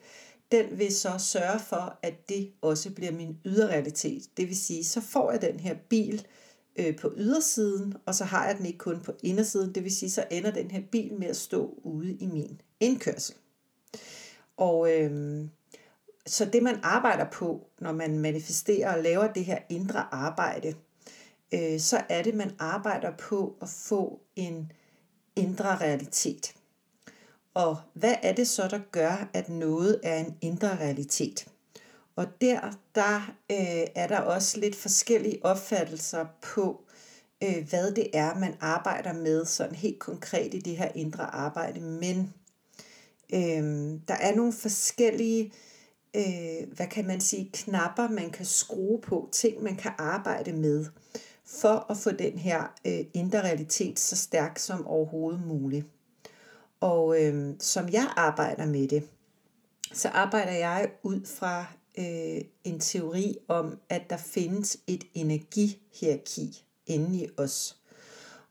den 0.52 0.78
vil 0.78 0.94
så 0.94 1.18
sørge 1.18 1.58
for, 1.58 1.98
at 2.02 2.28
det 2.28 2.52
også 2.62 2.90
bliver 2.90 3.12
min 3.12 3.38
ydre 3.44 3.68
realitet. 3.68 4.22
Det 4.36 4.48
vil 4.48 4.56
sige, 4.56 4.84
så 4.84 5.00
får 5.00 5.30
jeg 5.30 5.42
den 5.42 5.60
her 5.60 5.74
bil, 5.88 6.14
øh, 6.14 6.43
Øh, 6.76 6.96
på 6.96 7.12
ydersiden, 7.16 7.94
og 8.06 8.14
så 8.14 8.24
har 8.24 8.46
jeg 8.46 8.58
den 8.58 8.66
ikke 8.66 8.78
kun 8.78 9.00
på 9.00 9.12
indersiden. 9.22 9.74
Det 9.74 9.84
vil 9.84 9.96
sige, 9.96 10.10
så 10.10 10.24
ender 10.30 10.50
den 10.50 10.70
her 10.70 10.82
bil 10.92 11.14
med 11.14 11.26
at 11.26 11.36
stå 11.36 11.78
ude 11.82 12.12
i 12.14 12.26
min 12.26 12.60
indkørsel. 12.80 13.34
Og 14.56 14.92
øh, 14.92 15.44
så 16.26 16.44
det 16.44 16.62
man 16.62 16.80
arbejder 16.82 17.30
på, 17.30 17.66
når 17.80 17.92
man 17.92 18.18
manifesterer 18.18 18.96
og 18.96 19.02
laver 19.02 19.32
det 19.32 19.44
her 19.44 19.58
indre 19.68 20.14
arbejde, 20.14 20.74
øh, 21.54 21.80
så 21.80 22.02
er 22.08 22.22
det, 22.22 22.34
man 22.34 22.50
arbejder 22.58 23.16
på 23.16 23.56
at 23.62 23.68
få 23.68 24.20
en 24.36 24.72
indre 25.36 25.76
realitet. 25.76 26.54
Og 27.54 27.76
hvad 27.92 28.14
er 28.22 28.32
det 28.32 28.48
så, 28.48 28.68
der 28.68 28.80
gør, 28.92 29.30
at 29.32 29.48
noget 29.48 30.00
er 30.02 30.18
en 30.18 30.36
indre 30.40 30.78
realitet? 30.78 31.48
Og 32.16 32.26
der, 32.40 32.60
der 32.94 33.34
øh, 33.50 33.86
er 33.94 34.06
der 34.06 34.20
også 34.20 34.60
lidt 34.60 34.76
forskellige 34.76 35.44
opfattelser 35.44 36.26
på, 36.42 36.84
øh, 37.42 37.68
hvad 37.68 37.92
det 37.92 38.10
er, 38.12 38.38
man 38.38 38.54
arbejder 38.60 39.12
med 39.12 39.44
sådan 39.44 39.74
helt 39.74 39.98
konkret 39.98 40.54
i 40.54 40.58
det 40.58 40.76
her 40.76 40.88
indre 40.94 41.34
arbejde. 41.34 41.80
Men 41.80 42.34
øh, 43.34 44.00
der 44.08 44.14
er 44.14 44.34
nogle 44.34 44.52
forskellige, 44.52 45.52
øh, 46.16 46.74
hvad 46.76 46.86
kan 46.86 47.06
man 47.06 47.20
sige, 47.20 47.50
knapper, 47.52 48.08
man 48.08 48.30
kan 48.30 48.46
skrue 48.46 49.00
på, 49.00 49.28
ting, 49.32 49.62
man 49.62 49.76
kan 49.76 49.92
arbejde 49.98 50.52
med, 50.52 50.86
for 51.44 51.86
at 51.90 51.96
få 51.96 52.10
den 52.10 52.38
her 52.38 52.74
øh, 52.86 53.04
indre 53.14 53.42
realitet 53.42 53.98
så 53.98 54.16
stærk 54.16 54.58
som 54.58 54.86
overhovedet 54.86 55.46
muligt. 55.46 55.86
Og 56.80 57.22
øh, 57.22 57.54
som 57.60 57.88
jeg 57.88 58.12
arbejder 58.16 58.66
med 58.66 58.88
det, 58.88 59.08
så 59.92 60.08
arbejder 60.08 60.52
jeg 60.52 60.90
ud 61.02 61.26
fra 61.26 61.66
øh, 61.98 62.40
en 62.64 62.80
teori 62.80 63.36
om, 63.48 63.78
at 63.88 64.10
der 64.10 64.16
findes 64.16 64.78
et 64.86 65.04
energihierarki 65.14 66.64
inde 66.86 67.16
i 67.16 67.28
os. 67.36 67.76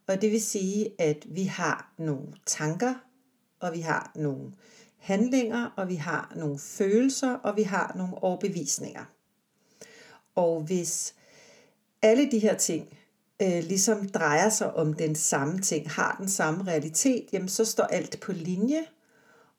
Og 0.08 0.22
det 0.22 0.32
vil 0.32 0.42
sige, 0.42 1.02
at 1.02 1.26
vi 1.28 1.44
har 1.44 1.94
nogle 1.98 2.28
tanker, 2.46 2.94
og 3.60 3.74
vi 3.74 3.80
har 3.80 4.12
nogle 4.16 4.52
handlinger, 4.98 5.70
og 5.78 5.90
vi 5.90 5.96
har 5.96 6.34
nogle 6.36 6.60
følelser, 6.60 7.34
og 7.34 7.58
vi 7.58 7.64
har 7.64 7.94
nogle 7.96 8.24
overbevisninger. 8.24 9.06
Og 10.36 10.62
hvis 10.62 11.16
alle 12.02 12.32
de 12.32 12.40
her 12.40 12.58
ting 12.58 12.98
øh, 13.42 13.64
ligesom 13.64 14.10
drejer 14.10 14.50
sig 14.50 14.74
om 14.74 14.94
den 14.94 15.16
samme 15.16 15.60
ting, 15.60 15.90
har 15.90 16.16
den 16.20 16.30
samme 16.30 16.64
realitet, 16.64 17.26
jamen 17.34 17.50
så 17.50 17.66
står 17.66 17.84
alt 17.84 18.20
på 18.20 18.32
linje, 18.32 18.86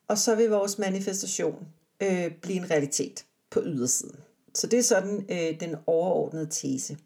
og 0.07 0.17
så 0.17 0.35
vil 0.35 0.49
vores 0.49 0.77
manifestation 0.77 1.67
øh, 2.01 2.31
blive 2.31 2.57
en 2.57 2.71
realitet 2.71 3.25
på 3.55 3.61
ydersiden. 3.65 4.19
Så 4.53 4.67
det 4.67 4.79
er 4.79 4.83
sådan 4.83 5.25
øh, 5.29 5.59
den 5.59 5.75
overordnede 5.87 6.47
tese. 6.51 6.97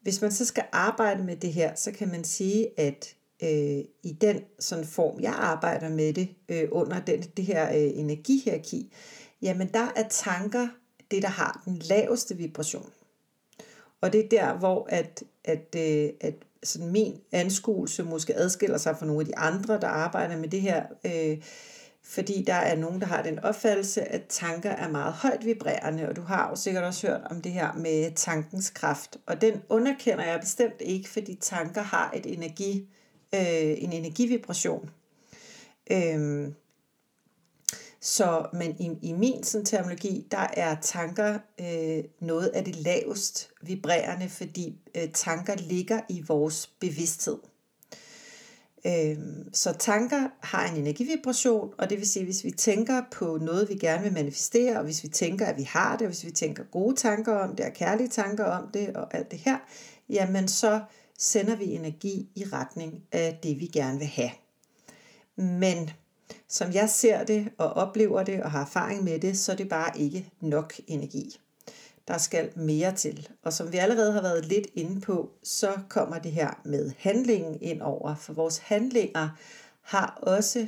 Hvis 0.00 0.22
man 0.22 0.32
så 0.32 0.44
skal 0.44 0.64
arbejde 0.72 1.24
med 1.24 1.36
det 1.36 1.52
her, 1.52 1.74
så 1.74 1.92
kan 1.92 2.08
man 2.08 2.24
sige, 2.24 2.80
at 2.80 3.14
øh, 3.42 3.84
i 4.02 4.16
den 4.20 4.40
sådan 4.58 4.84
form, 4.84 5.20
jeg 5.20 5.32
arbejder 5.32 5.88
med 5.88 6.12
det 6.12 6.28
øh, 6.48 6.68
under 6.72 7.00
den, 7.00 7.22
det 7.22 7.44
her 7.44 7.68
øh, 7.68 7.98
energihierarki, 7.98 8.92
jamen 9.42 9.68
der 9.74 9.92
er 9.96 10.08
tanker 10.10 10.68
det, 11.10 11.22
der 11.22 11.28
har 11.28 11.62
den 11.64 11.76
laveste 11.78 12.36
vibration. 12.36 12.90
Og 14.00 14.12
det 14.12 14.24
er 14.24 14.28
der, 14.28 14.58
hvor 14.58 14.86
at, 14.90 15.22
at, 15.44 15.74
øh, 15.76 16.10
at 16.20 16.34
sådan 16.62 16.92
min 16.92 17.20
anskuelse 17.32 18.02
måske 18.02 18.36
adskiller 18.36 18.78
sig 18.78 18.96
fra 18.98 19.06
nogle 19.06 19.20
af 19.20 19.26
de 19.26 19.36
andre, 19.36 19.80
der 19.80 19.88
arbejder 19.88 20.36
med 20.36 20.48
det 20.48 20.60
her. 20.60 20.82
Øh, 21.06 21.38
fordi 22.08 22.44
der 22.46 22.54
er 22.54 22.76
nogen, 22.76 23.00
der 23.00 23.06
har 23.06 23.22
den 23.22 23.38
opfattelse, 23.38 24.02
at 24.02 24.22
tanker 24.28 24.70
er 24.70 24.88
meget 24.88 25.12
højt 25.12 25.44
vibrerende, 25.44 26.08
og 26.08 26.16
du 26.16 26.22
har 26.22 26.50
jo 26.50 26.56
sikkert 26.56 26.84
også 26.84 27.06
hørt 27.06 27.20
om 27.30 27.42
det 27.42 27.52
her 27.52 27.72
med 27.72 28.12
tankens 28.14 28.70
kraft. 28.70 29.16
Og 29.26 29.40
den 29.40 29.62
underkender 29.68 30.24
jeg 30.24 30.40
bestemt 30.40 30.80
ikke, 30.80 31.08
fordi 31.08 31.38
tanker 31.40 31.82
har 31.82 32.12
et 32.16 32.26
energi, 32.26 32.88
øh, 33.34 33.82
en 33.82 33.92
energivibration. 33.92 34.90
Øh, 35.90 36.48
så, 38.00 38.46
men 38.52 38.76
i, 38.80 39.08
i 39.08 39.12
min 39.12 39.42
sådan, 39.42 39.64
terminologi, 39.64 40.26
der 40.30 40.46
er 40.52 40.76
tanker 40.82 41.38
øh, 41.60 42.04
noget 42.20 42.46
af 42.46 42.64
det 42.64 42.76
lavest 42.76 43.50
vibrerende, 43.62 44.28
fordi 44.28 44.80
øh, 44.94 45.12
tanker 45.14 45.56
ligger 45.56 46.00
i 46.08 46.24
vores 46.28 46.66
bevidsthed. 46.66 47.38
Øhm, 48.88 49.54
så 49.54 49.72
tanker 49.72 50.28
har 50.40 50.68
en 50.68 50.76
energivibration, 50.76 51.74
og 51.78 51.90
det 51.90 51.98
vil 51.98 52.08
sige, 52.08 52.24
hvis 52.24 52.44
vi 52.44 52.50
tænker 52.50 53.02
på 53.10 53.38
noget, 53.42 53.68
vi 53.68 53.74
gerne 53.74 54.02
vil 54.02 54.12
manifestere, 54.12 54.78
og 54.78 54.84
hvis 54.84 55.02
vi 55.02 55.08
tænker, 55.08 55.46
at 55.46 55.56
vi 55.56 55.62
har 55.62 55.96
det, 55.96 56.06
og 56.06 56.12
hvis 56.12 56.24
vi 56.24 56.30
tænker 56.30 56.64
gode 56.64 56.96
tanker 56.96 57.34
om 57.34 57.56
det, 57.56 57.66
og 57.66 57.72
kærlige 57.72 58.08
tanker 58.08 58.44
om 58.44 58.68
det, 58.74 58.96
og 58.96 59.14
alt 59.14 59.30
det 59.30 59.38
her, 59.38 59.58
jamen 60.08 60.48
så 60.48 60.80
sender 61.18 61.56
vi 61.56 61.64
energi 61.64 62.28
i 62.34 62.44
retning 62.44 63.02
af 63.12 63.38
det, 63.42 63.60
vi 63.60 63.66
gerne 63.66 63.98
vil 63.98 64.06
have. 64.06 64.30
Men 65.36 65.90
som 66.48 66.72
jeg 66.72 66.90
ser 66.90 67.24
det 67.24 67.48
og 67.58 67.72
oplever 67.72 68.22
det 68.22 68.42
og 68.42 68.50
har 68.50 68.60
erfaring 68.60 69.04
med 69.04 69.18
det, 69.18 69.38
så 69.38 69.52
er 69.52 69.56
det 69.56 69.68
bare 69.68 69.98
ikke 69.98 70.30
nok 70.40 70.74
energi. 70.86 71.40
Der 72.08 72.18
skal 72.18 72.50
mere 72.56 72.94
til. 72.94 73.28
Og 73.42 73.52
som 73.52 73.72
vi 73.72 73.78
allerede 73.78 74.12
har 74.12 74.22
været 74.22 74.46
lidt 74.46 74.66
inde 74.74 75.00
på, 75.00 75.30
så 75.42 75.72
kommer 75.88 76.18
det 76.18 76.32
her 76.32 76.60
med 76.64 76.92
handlingen 76.98 77.58
ind 77.60 77.82
over. 77.82 78.14
For 78.14 78.32
vores 78.32 78.58
handlinger 78.58 79.28
har 79.82 80.18
også 80.22 80.66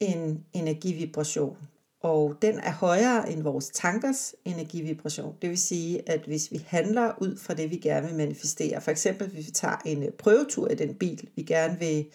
en 0.00 0.44
energivibration. 0.52 1.56
Og 2.00 2.34
den 2.42 2.58
er 2.58 2.72
højere 2.72 3.32
end 3.32 3.42
vores 3.42 3.70
tankers 3.70 4.34
energivibration. 4.44 5.34
Det 5.42 5.50
vil 5.50 5.58
sige, 5.58 6.08
at 6.08 6.20
hvis 6.26 6.52
vi 6.52 6.64
handler 6.66 7.12
ud 7.20 7.36
fra 7.36 7.54
det, 7.54 7.70
vi 7.70 7.76
gerne 7.76 8.06
vil 8.06 8.16
manifestere, 8.16 8.80
for 8.80 8.90
eksempel 8.90 9.28
hvis 9.28 9.46
vi 9.46 9.52
tager 9.52 9.76
en 9.86 10.02
øh, 10.02 10.10
prøvetur 10.10 10.68
i 10.68 10.74
den 10.74 10.94
bil, 10.94 11.28
vi 11.36 11.42
gerne 11.42 11.78
vil 11.78 12.06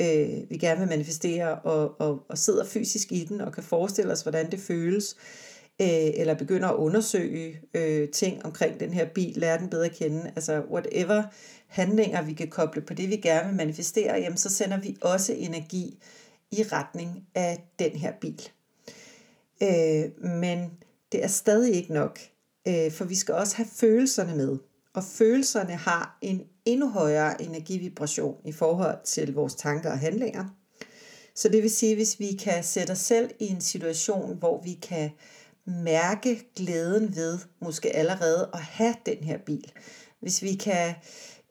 øh, 0.00 0.50
vi 0.50 0.56
gerne 0.58 0.80
vil 0.80 0.88
manifestere, 0.88 1.58
og, 1.58 2.00
og, 2.00 2.22
og 2.28 2.38
sidder 2.38 2.64
fysisk 2.64 3.12
i 3.12 3.24
den, 3.24 3.40
og 3.40 3.52
kan 3.52 3.62
forestille 3.62 4.12
os, 4.12 4.22
hvordan 4.22 4.50
det 4.50 4.60
føles, 4.60 5.16
øh, 5.18 5.53
Øh, 5.80 6.10
eller 6.14 6.34
begynder 6.34 6.68
at 6.68 6.74
undersøge 6.74 7.60
øh, 7.74 8.08
ting 8.08 8.44
omkring 8.46 8.80
den 8.80 8.92
her 8.92 9.06
bil, 9.14 9.32
lære 9.36 9.58
den 9.58 9.68
bedre 9.68 9.84
at 9.84 9.94
kende, 9.94 10.32
altså 10.36 10.62
whatever 10.70 11.22
handlinger, 11.66 12.22
vi 12.22 12.32
kan 12.32 12.48
koble 12.48 12.82
på 12.82 12.94
det, 12.94 13.10
vi 13.10 13.16
gerne 13.16 13.48
vil 13.48 13.56
manifestere, 13.56 14.14
jamen 14.14 14.36
så 14.36 14.50
sender 14.50 14.80
vi 14.80 14.96
også 15.00 15.32
energi 15.32 15.98
i 16.50 16.62
retning 16.62 17.26
af 17.34 17.64
den 17.78 17.90
her 17.90 18.12
bil. 18.20 18.48
Øh, 19.62 20.24
men 20.40 20.70
det 21.12 21.24
er 21.24 21.28
stadig 21.28 21.74
ikke 21.74 21.92
nok, 21.92 22.18
øh, 22.68 22.92
for 22.92 23.04
vi 23.04 23.14
skal 23.14 23.34
også 23.34 23.56
have 23.56 23.68
følelserne 23.76 24.36
med. 24.36 24.58
Og 24.94 25.04
følelserne 25.04 25.72
har 25.72 26.18
en 26.22 26.42
endnu 26.64 26.88
højere 26.88 27.42
energivibration 27.42 28.36
i 28.44 28.52
forhold 28.52 28.98
til 29.04 29.34
vores 29.34 29.54
tanker 29.54 29.90
og 29.90 29.98
handlinger. 29.98 30.44
Så 31.34 31.48
det 31.48 31.62
vil 31.62 31.70
sige, 31.70 31.94
hvis 31.94 32.20
vi 32.20 32.32
kan 32.32 32.64
sætte 32.64 32.90
os 32.90 32.98
selv 32.98 33.30
i 33.38 33.46
en 33.46 33.60
situation, 33.60 34.36
hvor 34.36 34.62
vi 34.62 34.72
kan 34.72 35.10
mærke 35.66 36.42
glæden 36.56 37.16
ved 37.16 37.38
måske 37.60 37.96
allerede 37.96 38.50
at 38.54 38.60
have 38.60 38.94
den 39.06 39.16
her 39.16 39.38
bil. 39.38 39.72
Hvis 40.20 40.42
vi 40.42 40.54
kan 40.54 40.94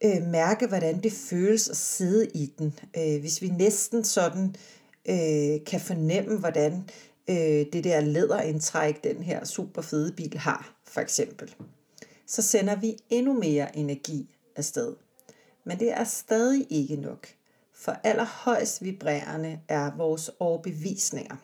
øh, 0.03 0.23
mærke, 0.27 0.67
hvordan 0.67 1.03
det 1.03 1.13
føles 1.13 1.69
at 1.69 1.77
sidde 1.77 2.27
i 2.33 2.53
den. 2.59 2.79
Øh, 2.97 3.19
hvis 3.19 3.41
vi 3.41 3.47
næsten 3.47 4.03
sådan 4.03 4.55
øh, 5.09 5.65
kan 5.65 5.79
fornemme, 5.79 6.37
hvordan 6.37 6.89
øh, 7.29 7.65
det 7.73 7.83
der 7.83 8.01
læderindtræk, 8.01 9.03
den 9.03 9.23
her 9.23 9.45
super 9.45 9.81
fede 9.81 10.11
bil 10.11 10.37
har, 10.37 10.75
for 10.85 11.01
eksempel 11.01 11.55
så 12.25 12.41
sender 12.41 12.75
vi 12.75 12.97
endnu 13.09 13.33
mere 13.33 13.77
energi 13.77 14.29
afsted. 14.55 14.95
Men 15.63 15.79
det 15.79 15.91
er 15.91 16.03
stadig 16.03 16.67
ikke 16.69 16.95
nok, 16.95 17.27
for 17.73 17.91
allerhøjst 18.03 18.83
vibrerende 18.83 19.59
er 19.67 19.97
vores 19.97 20.31
overbevisninger. 20.39 21.35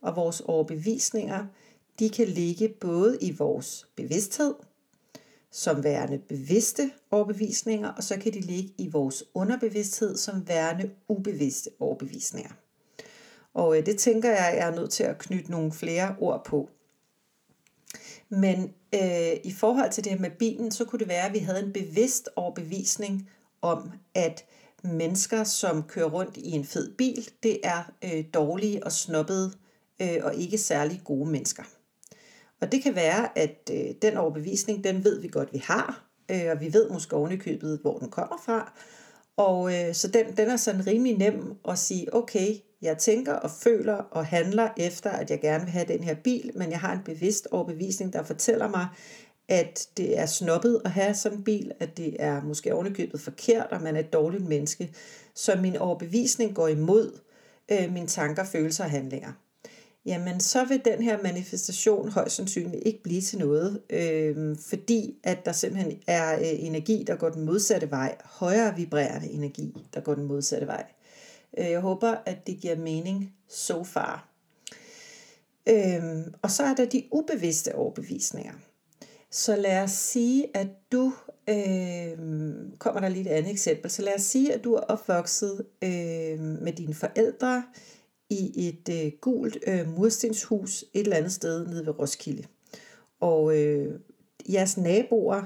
Og 0.00 0.16
vores 0.16 0.40
overbevisninger, 0.40 1.46
de 1.98 2.10
kan 2.10 2.28
ligge 2.28 2.68
både 2.68 3.18
i 3.20 3.32
vores 3.32 3.86
bevidsthed, 3.96 4.54
som 5.50 5.84
værende 5.84 6.18
bevidste 6.18 6.90
overbevisninger, 7.10 7.92
og 7.92 8.02
så 8.02 8.16
kan 8.16 8.32
de 8.32 8.40
ligge 8.40 8.74
i 8.78 8.88
vores 8.88 9.24
underbevidsthed 9.34 10.16
som 10.16 10.48
værende 10.48 10.90
ubevidste 11.08 11.70
overbevisninger. 11.80 12.50
Og 13.54 13.78
øh, 13.78 13.86
det 13.86 13.98
tænker 13.98 14.30
jeg, 14.30 14.54
jeg 14.58 14.68
er 14.68 14.74
nødt 14.74 14.90
til 14.90 15.04
at 15.04 15.18
knytte 15.18 15.50
nogle 15.50 15.72
flere 15.72 16.16
ord 16.20 16.44
på. 16.44 16.70
Men 18.28 18.74
øh, 18.94 19.32
i 19.44 19.52
forhold 19.52 19.90
til 19.90 20.04
det 20.04 20.12
her 20.12 20.18
med 20.18 20.30
bilen, 20.30 20.70
så 20.70 20.84
kunne 20.84 20.98
det 20.98 21.08
være, 21.08 21.26
at 21.26 21.32
vi 21.32 21.38
havde 21.38 21.62
en 21.62 21.72
bevidst 21.72 22.28
overbevisning 22.36 23.30
om, 23.62 23.90
at 24.14 24.44
mennesker, 24.82 25.44
som 25.44 25.82
kører 25.82 26.10
rundt 26.10 26.36
i 26.36 26.50
en 26.50 26.64
fed 26.64 26.94
bil, 26.96 27.30
det 27.42 27.60
er 27.64 27.92
øh, 28.04 28.24
dårlige 28.34 28.84
og 28.84 28.92
snobbede 28.92 29.52
øh, 30.02 30.18
og 30.22 30.34
ikke 30.34 30.58
særlig 30.58 31.00
gode 31.04 31.30
mennesker. 31.30 31.62
Og 32.60 32.72
det 32.72 32.82
kan 32.82 32.94
være, 32.94 33.38
at 33.38 33.70
øh, 33.72 33.94
den 34.02 34.16
overbevisning, 34.16 34.84
den 34.84 35.04
ved 35.04 35.20
vi 35.20 35.28
godt, 35.28 35.52
vi 35.52 35.58
har, 35.58 36.08
øh, 36.30 36.50
og 36.50 36.60
vi 36.60 36.72
ved 36.72 36.90
måske 36.90 37.16
ovenikøbet, 37.16 37.78
hvor 37.82 37.98
den 37.98 38.10
kommer 38.10 38.36
fra. 38.44 38.72
Og 39.36 39.74
øh, 39.74 39.94
så 39.94 40.08
den, 40.08 40.36
den 40.36 40.48
er 40.48 40.56
sådan 40.56 40.86
rimelig 40.86 41.18
nem 41.18 41.54
at 41.68 41.78
sige, 41.78 42.14
okay, 42.14 42.54
jeg 42.82 42.98
tænker 42.98 43.32
og 43.32 43.50
føler 43.50 43.94
og 43.94 44.26
handler 44.26 44.68
efter, 44.76 45.10
at 45.10 45.30
jeg 45.30 45.40
gerne 45.40 45.64
vil 45.64 45.72
have 45.72 45.86
den 45.88 46.04
her 46.04 46.14
bil, 46.14 46.50
men 46.54 46.70
jeg 46.70 46.80
har 46.80 46.92
en 46.92 47.04
bevidst 47.04 47.48
overbevisning, 47.50 48.12
der 48.12 48.22
fortæller 48.22 48.68
mig, 48.68 48.86
at 49.48 49.88
det 49.96 50.18
er 50.18 50.26
snobbet 50.26 50.80
at 50.84 50.90
have 50.90 51.14
sådan 51.14 51.38
en 51.38 51.44
bil, 51.44 51.72
at 51.80 51.96
det 51.96 52.16
er 52.18 52.42
måske 52.42 52.74
ovenikøbet 52.74 53.20
forkert, 53.20 53.66
og 53.70 53.82
man 53.82 53.96
er 53.96 54.00
et 54.00 54.12
dårligt 54.12 54.48
menneske. 54.48 54.94
Så 55.34 55.58
min 55.62 55.76
overbevisning 55.76 56.54
går 56.54 56.68
imod 56.68 57.20
øh, 57.72 57.92
mine 57.92 58.06
tanker, 58.06 58.44
følelser 58.44 58.84
og 58.84 58.90
handlinger. 58.90 59.32
Jamen, 60.06 60.40
så 60.40 60.64
vil 60.64 60.84
den 60.84 61.02
her 61.02 61.22
manifestation 61.22 62.08
højst 62.08 62.36
sandsynligt 62.36 62.82
ikke 62.86 63.02
blive 63.02 63.20
til 63.20 63.38
noget, 63.38 63.82
øh, 63.90 64.56
fordi 64.58 65.18
at 65.22 65.46
der 65.46 65.52
simpelthen 65.52 65.98
er 66.06 66.38
øh, 66.38 66.64
energi, 66.64 67.04
der 67.06 67.16
går 67.16 67.28
den 67.28 67.44
modsatte 67.44 67.90
vej, 67.90 68.16
højere 68.24 68.76
vibrerende 68.76 69.30
energi, 69.30 69.76
der 69.94 70.00
går 70.00 70.14
den 70.14 70.24
modsatte 70.24 70.66
vej. 70.66 70.84
Øh, 71.58 71.70
jeg 71.70 71.80
håber, 71.80 72.14
at 72.26 72.46
det 72.46 72.60
giver 72.60 72.76
mening 72.76 73.32
so 73.48 73.84
far. 73.84 74.28
Øh, 75.68 76.02
og 76.42 76.50
så 76.50 76.62
er 76.62 76.74
der 76.74 76.84
de 76.84 77.04
ubevidste 77.12 77.74
overbevisninger. 77.74 78.52
Så 79.30 79.56
lad 79.56 79.82
os 79.82 79.90
sige, 79.90 80.56
at 80.56 80.68
du, 80.92 81.12
øh, 81.48 82.18
kommer 82.78 83.00
der 83.00 83.08
lige 83.08 83.30
et 83.30 83.36
andet 83.36 83.52
eksempel, 83.52 83.90
så 83.90 84.02
lad 84.02 84.14
os 84.14 84.22
sige, 84.22 84.54
at 84.54 84.64
du 84.64 84.74
er 84.74 84.80
opvokset 84.80 85.64
øh, 85.82 86.40
med 86.40 86.72
dine 86.72 86.94
forældre 86.94 87.62
i 88.30 88.68
et 88.68 89.04
øh, 89.04 89.12
gult 89.20 89.58
øh, 89.66 89.96
murstenshus 89.96 90.84
et 90.92 91.00
eller 91.00 91.16
andet 91.16 91.32
sted 91.32 91.66
nede 91.66 91.86
ved 91.86 91.98
Roskilde. 91.98 92.44
Og 93.20 93.58
øh, 93.58 94.00
jeres 94.48 94.76
naboer 94.78 95.42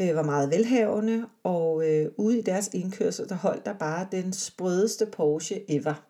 øh, 0.00 0.14
var 0.16 0.22
meget 0.22 0.50
velhavende, 0.50 1.26
og 1.42 1.90
øh, 1.90 2.10
ude 2.16 2.38
i 2.38 2.42
deres 2.42 2.70
indkørsel, 2.74 3.28
der 3.28 3.34
holdt 3.34 3.66
der 3.66 3.72
bare 3.72 4.08
den 4.12 4.32
sprødeste 4.32 5.06
Porsche 5.06 5.70
ever. 5.70 6.06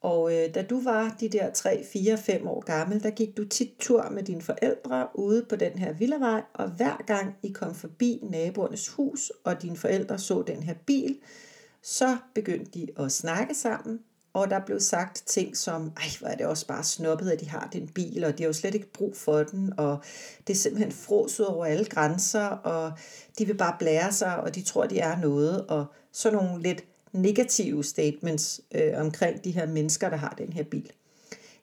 Og 0.00 0.34
øh, 0.34 0.54
da 0.54 0.62
du 0.62 0.80
var 0.80 1.16
de 1.20 1.28
der 1.28 1.50
3, 1.50 1.84
4, 1.92 2.18
5 2.18 2.46
år 2.46 2.60
gammel, 2.60 3.02
der 3.02 3.10
gik 3.10 3.36
du 3.36 3.44
tit 3.44 3.70
tur 3.78 4.08
med 4.10 4.22
dine 4.22 4.42
forældre 4.42 5.08
ude 5.14 5.46
på 5.48 5.56
den 5.56 5.72
her 5.72 5.92
villavej, 5.92 6.42
og 6.54 6.70
hver 6.70 7.04
gang 7.06 7.34
I 7.42 7.48
kom 7.48 7.74
forbi 7.74 8.20
naboernes 8.22 8.88
hus, 8.88 9.32
og 9.44 9.62
dine 9.62 9.76
forældre 9.76 10.18
så 10.18 10.42
den 10.46 10.62
her 10.62 10.74
bil, 10.86 11.18
så 11.82 12.16
begyndte 12.34 12.70
de 12.80 12.88
at 12.96 13.12
snakke 13.12 13.54
sammen, 13.54 14.00
og 14.34 14.50
der 14.50 14.60
blev 14.66 14.80
sagt 14.80 15.22
ting 15.26 15.56
som, 15.56 15.92
ej, 15.96 16.08
hvor 16.20 16.28
er 16.28 16.36
det 16.36 16.46
også 16.46 16.66
bare 16.66 16.84
snobbet, 16.84 17.30
at 17.30 17.40
de 17.40 17.48
har 17.48 17.68
den 17.72 17.88
bil, 17.88 18.24
og 18.24 18.38
de 18.38 18.42
har 18.42 18.48
jo 18.48 18.52
slet 18.52 18.74
ikke 18.74 18.92
brug 18.92 19.16
for 19.16 19.42
den, 19.42 19.72
og 19.76 19.98
det 20.46 20.52
er 20.52 20.58
simpelthen 20.58 20.92
froset 20.92 21.46
over 21.46 21.64
alle 21.64 21.84
grænser, 21.84 22.46
og 22.46 22.92
de 23.38 23.46
vil 23.46 23.56
bare 23.56 23.76
blære 23.78 24.12
sig, 24.12 24.40
og 24.40 24.54
de 24.54 24.62
tror, 24.62 24.86
de 24.86 24.98
er 24.98 25.18
noget, 25.18 25.66
og 25.66 25.86
sådan 26.12 26.38
nogle 26.38 26.62
lidt 26.62 26.84
negative 27.12 27.84
statements 27.84 28.60
øh, 28.74 28.92
omkring 28.96 29.44
de 29.44 29.50
her 29.50 29.66
mennesker, 29.66 30.08
der 30.08 30.16
har 30.16 30.34
den 30.38 30.52
her 30.52 30.64
bil. 30.64 30.90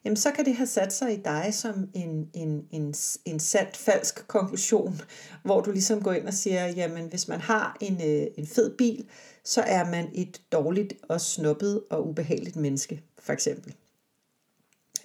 Jamen, 0.06 0.18
så 0.18 0.32
kan 0.32 0.46
det 0.46 0.56
have 0.56 0.68
sat 0.68 0.94
sig 0.94 1.14
i 1.14 1.22
dig 1.22 1.54
som 1.54 1.90
en, 1.94 2.30
en, 2.34 2.68
en, 2.72 2.94
en 3.26 3.40
sandt 3.40 3.78
falsk 3.78 4.28
konklusion, 4.28 5.02
hvor 5.44 5.62
du 5.62 5.72
ligesom 5.72 6.04
går 6.04 6.12
ind 6.12 6.28
og 6.28 6.34
siger, 6.34 6.68
jamen, 6.68 7.10
hvis 7.10 7.28
man 7.28 7.42
har 7.42 7.78
en, 7.82 7.94
øh, 7.94 8.28
en 8.38 8.48
fed 8.48 8.78
bil, 8.78 9.06
så 9.44 9.62
er 9.62 9.86
man 9.90 10.10
et 10.14 10.42
dårligt 10.52 10.94
og 11.10 11.22
snuppet 11.22 11.84
og 11.90 12.08
ubehageligt 12.08 12.56
menneske, 12.56 13.04
for 13.20 13.34
eksempel. 13.34 13.76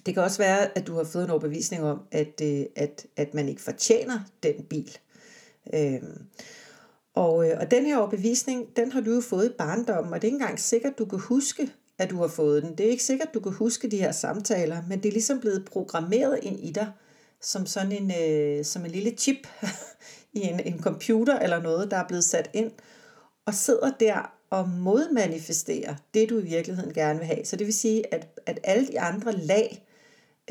Det 0.05 0.13
kan 0.13 0.23
også 0.23 0.37
være, 0.37 0.77
at 0.77 0.87
du 0.87 0.95
har 0.95 1.03
fået 1.03 1.23
en 1.23 1.29
overbevisning 1.29 1.83
om, 1.83 1.99
at, 2.11 2.41
øh, 2.43 2.65
at, 2.75 3.05
at 3.15 3.33
man 3.33 3.49
ikke 3.49 3.61
fortjener 3.61 4.19
den 4.43 4.63
bil. 4.69 4.97
Øhm, 5.73 6.23
og, 7.13 7.49
øh, 7.49 7.57
og 7.59 7.71
den 7.71 7.85
her 7.85 7.97
overbevisning, 7.97 8.75
den 8.75 8.91
har 8.91 9.01
du 9.01 9.13
jo 9.13 9.21
fået 9.21 9.45
i 9.45 9.53
barndommen, 9.57 10.13
og 10.13 10.21
det 10.21 10.27
er 10.27 10.31
ikke 10.31 10.41
engang 10.43 10.59
sikkert, 10.59 10.99
du 10.99 11.05
kan 11.05 11.19
huske, 11.19 11.71
at 11.97 12.09
du 12.09 12.17
har 12.17 12.27
fået 12.27 12.63
den. 12.63 12.77
Det 12.77 12.85
er 12.85 12.89
ikke 12.89 13.03
sikkert, 13.03 13.33
du 13.33 13.39
kan 13.39 13.51
huske 13.51 13.91
de 13.91 13.97
her 13.97 14.11
samtaler, 14.11 14.81
men 14.89 15.03
det 15.03 15.09
er 15.09 15.13
ligesom 15.13 15.39
blevet 15.39 15.65
programmeret 15.65 16.39
ind 16.43 16.59
i 16.59 16.71
dig, 16.71 16.91
som 17.41 17.65
sådan 17.65 17.91
en, 17.91 18.11
øh, 18.21 18.65
som 18.65 18.85
en 18.85 18.91
lille 18.91 19.11
chip 19.17 19.47
i 20.33 20.41
en, 20.41 20.59
en 20.59 20.79
computer 20.79 21.39
eller 21.39 21.61
noget, 21.61 21.91
der 21.91 21.97
er 21.97 22.07
blevet 22.07 22.23
sat 22.23 22.49
ind, 22.53 22.71
og 23.45 23.53
sidder 23.53 23.91
der 23.99 24.31
og 24.49 24.69
modmanifesterer 24.69 25.95
det, 26.13 26.29
du 26.29 26.39
i 26.39 26.43
virkeligheden 26.43 26.93
gerne 26.93 27.19
vil 27.19 27.27
have. 27.27 27.45
Så 27.45 27.55
det 27.55 27.67
vil 27.67 27.73
sige, 27.73 28.13
at, 28.13 28.27
at 28.45 28.59
alle 28.63 28.87
de 28.87 28.99
andre 28.99 29.31
lag 29.31 29.87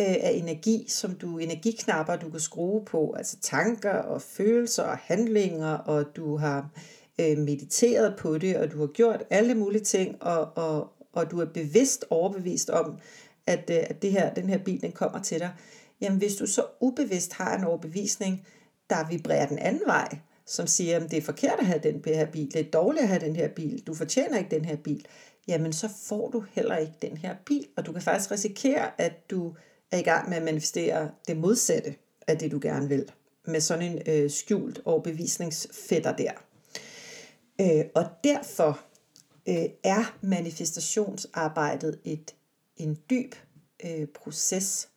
øh, 0.00 0.06
af 0.06 0.30
energi, 0.34 0.84
som 0.88 1.14
du 1.14 1.38
energiknapper, 1.38 2.16
du 2.16 2.30
kan 2.30 2.40
skrue 2.40 2.84
på, 2.84 3.14
altså 3.16 3.36
tanker 3.42 3.92
og 3.92 4.22
følelser 4.22 4.82
og 4.82 4.96
handlinger, 4.96 5.72
og 5.72 6.16
du 6.16 6.36
har 6.36 6.70
øh, 7.20 7.38
mediteret 7.38 8.16
på 8.16 8.38
det, 8.38 8.56
og 8.56 8.72
du 8.72 8.78
har 8.78 8.86
gjort 8.86 9.22
alle 9.30 9.54
mulige 9.54 9.84
ting, 9.84 10.22
og, 10.22 10.56
og, 10.56 10.92
og 11.16 11.30
du 11.30 11.40
er 11.40 11.44
bevidst 11.44 12.04
overbevist 12.10 12.70
om, 12.70 12.98
at, 13.46 13.70
øh, 13.70 13.76
at 13.76 14.02
det 14.02 14.12
her, 14.12 14.34
den 14.34 14.48
her 14.48 14.58
bil 14.58 14.82
den 14.82 14.92
kommer 14.92 15.22
til 15.22 15.38
dig, 15.38 15.50
jamen 16.00 16.18
hvis 16.18 16.34
du 16.36 16.46
så 16.46 16.66
ubevidst 16.80 17.32
har 17.32 17.58
en 17.58 17.64
overbevisning, 17.64 18.46
der 18.90 19.08
vibrerer 19.08 19.46
den 19.46 19.58
anden 19.58 19.82
vej, 19.86 20.18
som 20.46 20.66
siger, 20.66 20.96
at 20.96 21.10
det 21.10 21.16
er 21.16 21.22
forkert 21.22 21.58
at 21.58 21.66
have 21.66 21.80
den 21.82 22.02
her 22.04 22.26
bil, 22.26 22.52
det 22.52 22.60
er 22.60 22.70
dårligt 22.70 23.02
at 23.02 23.08
have 23.08 23.20
den 23.20 23.36
her 23.36 23.48
bil, 23.48 23.82
du 23.86 23.94
fortjener 23.94 24.38
ikke 24.38 24.50
den 24.50 24.64
her 24.64 24.76
bil, 24.76 25.06
jamen 25.48 25.72
så 25.72 25.88
får 26.08 26.30
du 26.30 26.44
heller 26.52 26.76
ikke 26.76 26.94
den 27.02 27.16
her 27.16 27.36
bil, 27.46 27.66
og 27.76 27.86
du 27.86 27.92
kan 27.92 28.02
faktisk 28.02 28.30
risikere, 28.30 29.00
at 29.00 29.30
du 29.30 29.54
er 29.92 29.98
i 29.98 30.02
gang 30.02 30.28
med 30.28 30.36
at 30.36 30.42
manifestere 30.42 31.10
det 31.28 31.36
modsatte 31.36 31.94
af 32.26 32.38
det, 32.38 32.52
du 32.52 32.58
gerne 32.62 32.88
vil, 32.88 33.12
med 33.46 33.60
sådan 33.60 33.92
en 33.92 34.02
øh, 34.06 34.30
skjult 34.30 34.80
overbevisningsfætter 34.84 36.16
der. 36.16 36.30
Øh, 37.60 37.84
og 37.94 38.04
derfor 38.24 38.80
øh, 39.48 39.68
er 39.84 40.16
manifestationsarbejdet 40.20 42.00
et 42.04 42.34
en 42.76 42.98
dyb 43.10 43.34
øh, 43.84 44.06
proces, 44.08 44.88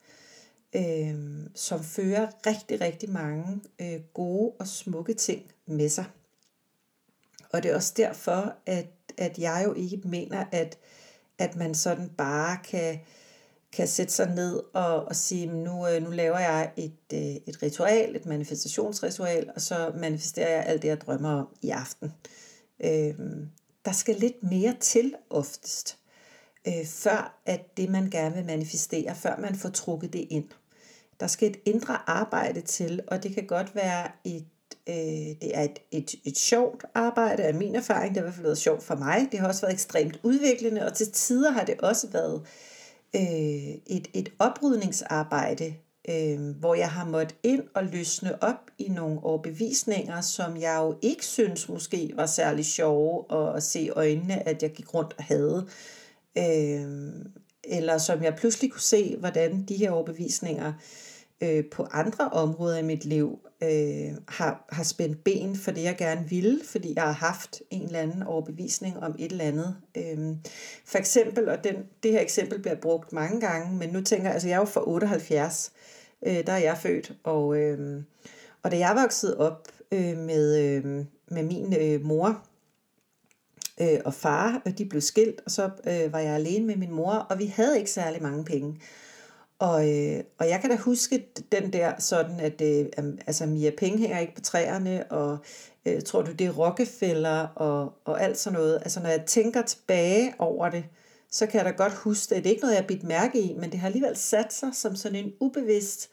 øh, 0.76 1.16
som 1.56 1.84
fører 1.84 2.28
rigtig, 2.46 2.82
rigtig 2.82 3.10
mange 3.10 3.62
øh, 3.82 4.00
gode 4.14 4.52
og 4.60 4.68
smukke 4.68 5.14
ting 5.14 5.52
med 5.66 5.90
sig. 5.90 6.06
Og 7.54 7.64
det 7.64 7.72
er 7.72 7.76
også 7.76 7.94
derfor, 7.98 8.56
at, 8.66 8.88
at 9.18 9.40
jeg 9.40 9.64
jo 9.66 9.74
ikke 9.74 10.02
mener, 10.06 10.46
at, 10.52 10.78
at 11.38 11.56
man 11.56 11.76
sådan 11.76 12.10
bare 12.10 12.58
kan, 12.70 13.00
kan 13.72 13.88
sætte 13.88 14.14
sig 14.14 14.36
ned 14.36 14.64
og, 14.74 15.06
og 15.06 15.16
sige, 15.16 15.46
nu, 15.46 15.88
øh, 15.88 16.04
nu 16.04 16.10
laver 16.10 16.40
jeg 16.40 16.72
et, 16.78 17.14
øh, 17.14 17.20
et 17.20 17.64
ritual, 17.64 18.16
et 18.16 18.26
manifestationsritual, 18.26 19.52
og 19.56 19.62
så 19.62 19.92
manifesterer 19.96 20.50
jeg 20.50 20.66
alt 20.66 20.82
det, 20.82 20.88
jeg 20.88 21.02
drømmer 21.02 21.30
om 21.30 21.48
i 21.62 21.70
aften. 21.70 22.14
Øhm, 22.84 23.50
der 23.90 23.94
skal 23.94 24.16
lidt 24.16 24.44
mere 24.44 24.76
til 24.80 25.16
oftest, 25.30 25.98
øh, 26.68 26.86
før 26.86 27.42
at 27.46 27.78
det, 27.78 27.90
man 27.90 28.10
gerne 28.10 28.36
vil 28.36 28.46
manifestere, 28.46 29.16
før 29.16 29.38
man 29.38 29.56
får 29.56 29.70
trukket 29.70 30.14
det 30.14 30.28
ind. 30.30 30.50
Der 31.20 31.28
skal 31.28 31.50
et 31.50 31.60
indre 31.66 32.10
arbejde 32.10 32.62
til, 32.62 33.02
og 33.08 33.24
det 33.24 33.36
kan 33.36 33.48
godt 33.48 33.76
være 33.76 34.12
et 34.24 34.46
øh, 34.90 34.96
det 35.42 35.58
er 35.58 35.62
et, 35.62 35.80
et, 35.92 36.16
et 36.26 36.38
sjovt 36.38 36.86
arbejde 36.96 37.44
af 37.44 37.54
min 37.54 37.76
erfaring. 37.76 38.16
Det 38.16 38.18
har 38.18 38.22
i 38.22 38.26
hvert 38.26 38.34
fald 38.34 38.46
været 38.46 38.58
sjovt 38.58 38.84
for 38.84 38.96
mig. 38.96 39.28
Det 39.32 39.40
har 39.40 39.48
også 39.48 39.62
været 39.62 39.74
ekstremt 39.74 40.20
udviklende, 40.24 40.86
og 40.86 40.94
til 40.94 41.12
tider 41.12 41.52
har 41.52 41.64
det 41.64 41.82
også 41.82 42.08
været 42.08 42.42
øh, 43.16 43.76
et, 43.88 44.08
et 44.14 44.30
oprydningsarbejde, 44.40 45.74
øh, 46.10 46.56
hvor 46.60 46.76
jeg 46.76 46.90
har 46.90 47.06
måttet 47.06 47.38
ind 47.44 47.64
og 47.74 47.84
løsne 47.84 48.44
op 48.44 48.72
i 48.78 48.88
nogle 48.88 49.24
overbevisninger, 49.24 50.22
som 50.22 50.58
jeg 50.58 50.78
jo 50.80 50.98
ikke 51.02 51.26
synes 51.26 51.70
måske 51.70 52.12
var 52.16 52.26
særlig 52.26 52.66
sjove 52.66 53.26
at 53.56 53.64
se 53.64 53.80
i 53.80 53.90
øjnene, 53.90 54.48
at 54.48 54.64
jeg 54.64 54.72
gik 54.72 54.94
rundt 54.94 55.14
og 55.18 55.24
havde. 55.24 55.68
Øh, 56.38 57.12
eller 57.64 57.98
som 57.98 58.24
jeg 58.24 58.36
pludselig 58.36 58.72
kunne 58.72 58.82
se, 58.82 59.16
hvordan 59.20 59.64
de 59.64 59.76
her 59.76 59.92
overbevisninger 59.92 60.68
øh, 60.68 60.74
øh, 61.42 61.66
på 61.72 61.88
andre 61.92 62.30
områder 62.30 62.78
i 62.78 62.84
mit 62.84 63.06
liv 63.06 63.40
øh, 63.64 64.12
har, 64.28 64.66
har 64.70 64.84
spændt 64.84 65.24
ben 65.24 65.56
for 65.56 65.72
det, 65.72 65.84
jeg 65.84 65.96
gerne 65.98 66.30
ville, 66.30 66.62
fordi 66.66 66.94
jeg 66.96 67.04
har 67.04 67.12
haft 67.12 67.62
en 67.70 67.86
eller 67.86 68.00
anden 68.00 68.24
overbevisning 68.24 68.98
om 68.98 69.16
et 69.20 69.32
eller 69.32 69.46
andet. 69.46 69.76
Øh, 69.98 70.36
for 70.86 70.98
eksempel, 70.98 71.50
og 71.50 71.64
den, 71.64 71.76
det 72.04 72.12
her 72.12 72.22
eksempel 72.22 72.62
bliver 72.62 72.76
brugt 72.76 73.14
mange 73.14 73.42
gange, 73.42 73.78
men 73.78 73.90
nu 73.90 74.02
tænker 74.02 74.26
jeg, 74.26 74.34
altså 74.34 74.48
jeg 74.48 74.56
er 74.56 74.60
jo 74.60 74.66
fra 74.66 74.90
78, 74.90 75.72
øh, 75.76 75.99
Øh, 76.28 76.48
der 76.48 76.54
er 76.54 76.58
jeg 76.58 76.78
født, 76.78 77.14
og, 77.24 77.58
øh, 77.58 78.04
og 78.64 78.72
da 78.72 78.78
jeg 78.78 78.96
voksede 78.96 79.38
op 79.38 79.68
øh, 79.92 80.18
med, 80.18 80.58
øh, 80.60 81.06
med 81.28 81.44
min 81.44 81.74
øh, 81.82 82.06
mor, 82.06 82.44
øh, 83.82 84.00
og 84.06 84.14
far, 84.14 84.62
og 84.66 84.78
de 84.78 84.86
blev 84.86 85.02
skilt, 85.02 85.42
og 85.46 85.52
så 85.52 85.70
øh, 85.88 86.14
var 86.14 86.20
jeg 86.20 86.36
alene 86.36 86.66
med 86.66 86.76
min 86.76 86.92
mor, 86.92 87.14
og 87.14 87.40
vi 87.40 87.46
havde 87.46 87.78
ikke 87.78 87.92
særlig 87.92 88.22
mange 88.22 88.46
penge. 88.46 88.82
Og, 89.60 89.90
øh, 89.90 90.24
og 90.38 90.50
jeg 90.50 90.62
kan 90.62 90.70
da 90.70 90.76
huske 90.76 91.26
den 91.52 91.74
der 91.74 91.94
sådan, 92.00 92.40
at 92.40 92.62
øh, 92.62 92.86
altså, 93.28 93.46
Mia 93.46 93.72
Penge 93.78 93.98
hænger 93.98 94.20
ikke 94.20 94.36
på 94.36 94.42
træerne, 94.42 95.12
og 95.12 95.38
øh, 95.86 96.02
tror 96.02 96.22
du, 96.22 96.32
det 96.32 96.48
er 96.48 96.52
Rockefeller 96.52 97.48
og, 97.48 97.94
og 98.06 98.24
alt 98.24 98.38
sådan 98.38 98.60
noget. 98.60 98.76
Altså 98.76 99.00
når 99.00 99.10
jeg 99.10 99.24
tænker 99.26 99.62
tilbage 99.62 100.34
over 100.40 100.70
det, 100.70 100.84
så 101.32 101.46
kan 101.46 101.58
jeg 101.58 101.66
da 101.66 101.72
godt 101.72 101.94
huske 101.94 102.36
det. 102.36 102.44
Det 102.44 102.50
er 102.50 102.54
ikke 102.54 102.62
noget, 102.62 102.76
jeg 102.76 102.84
har 102.84 102.88
bidt 102.88 103.04
mærke 103.04 103.42
i, 103.42 103.54
men 103.54 103.72
det 103.72 103.80
har 103.80 103.88
alligevel 103.88 104.18
sat 104.18 104.54
sig 104.54 104.70
som 104.74 104.96
sådan 104.96 105.26
en 105.26 105.34
ubevidst 105.40 106.10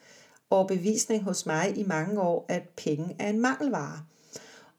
overbevisning 0.51 1.23
hos 1.23 1.47
mig 1.47 1.79
i 1.79 1.83
mange 1.83 2.21
år, 2.21 2.47
at 2.49 2.63
penge 2.77 3.17
er 3.19 3.29
en 3.29 3.41
mangelvare. 3.41 4.01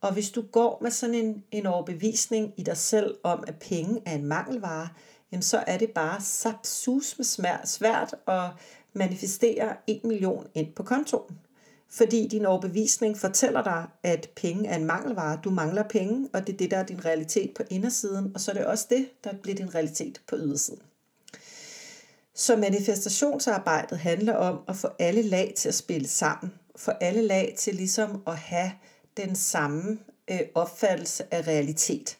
Og 0.02 0.14
hvis 0.14 0.30
du 0.30 0.42
går 0.42 0.80
med 0.82 0.92
sådan 0.92 1.16
en, 1.16 1.44
en 1.52 1.66
overbevisning 1.66 2.54
i 2.58 2.64
dig 2.64 2.78
selv 2.78 3.18
om, 3.24 3.44
at 3.48 3.56
penge 3.60 4.02
er 4.06 4.16
en 4.16 4.26
mangelvare, 4.26 4.90
jamen 5.32 5.44
så 5.44 5.64
er 5.68 5.78
det 5.78 5.90
bare 5.90 6.22
sapsus 6.22 7.20
med 7.20 7.66
svært 7.66 8.16
at 8.28 8.50
manifestere 8.94 9.76
1 9.88 10.04
million 10.04 10.48
ind 10.54 10.74
på 10.74 10.84
kontoen. 10.84 11.38
Fordi 11.90 12.28
din 12.28 12.46
overbevisning 12.46 13.18
fortæller 13.18 13.64
dig, 13.64 13.86
at 14.04 14.30
penge 14.36 14.70
er 14.70 14.76
en 14.76 14.86
mangelvare. 14.86 15.40
Du 15.44 15.50
mangler 15.50 15.84
penge, 15.84 16.30
og 16.34 16.48
det 16.48 16.54
er 16.54 16.58
det, 16.58 16.72
der 16.72 16.78
er 16.78 16.86
din 16.86 17.06
realitet 17.06 17.54
på 17.56 17.64
indersiden, 17.70 18.32
og 18.34 18.42
så 18.42 18.52
er 18.52 18.56
det 18.56 18.66
også 18.66 18.88
det, 18.90 19.10
der 19.24 19.34
bliver 19.34 19.56
din 19.56 19.76
realitet 19.76 20.22
på 20.28 20.36
ydersiden. 20.36 20.82
Så 22.34 22.56
manifestationsarbejdet 22.56 23.98
handler 23.98 24.34
om 24.34 24.60
at 24.68 24.76
få 24.76 24.88
alle 25.00 25.22
lag 25.22 25.54
til 25.58 25.70
at 25.70 25.76
spille 25.76 26.08
sammen. 26.08 26.54
Få 26.76 26.92
alle 26.92 27.22
lag 27.22 27.56
til 27.58 27.76
ligesom 27.76 28.24
at 28.28 28.38
have 28.38 28.72
den 29.18 29.36
samme 29.36 30.00
øh, 30.32 30.40
opfattelse 30.56 31.34
af 31.34 31.48
realitet. 31.48 32.18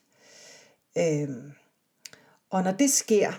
Øh, 0.98 1.30
og 2.50 2.64
når 2.64 2.72
det 2.72 2.92
sker, 2.92 3.32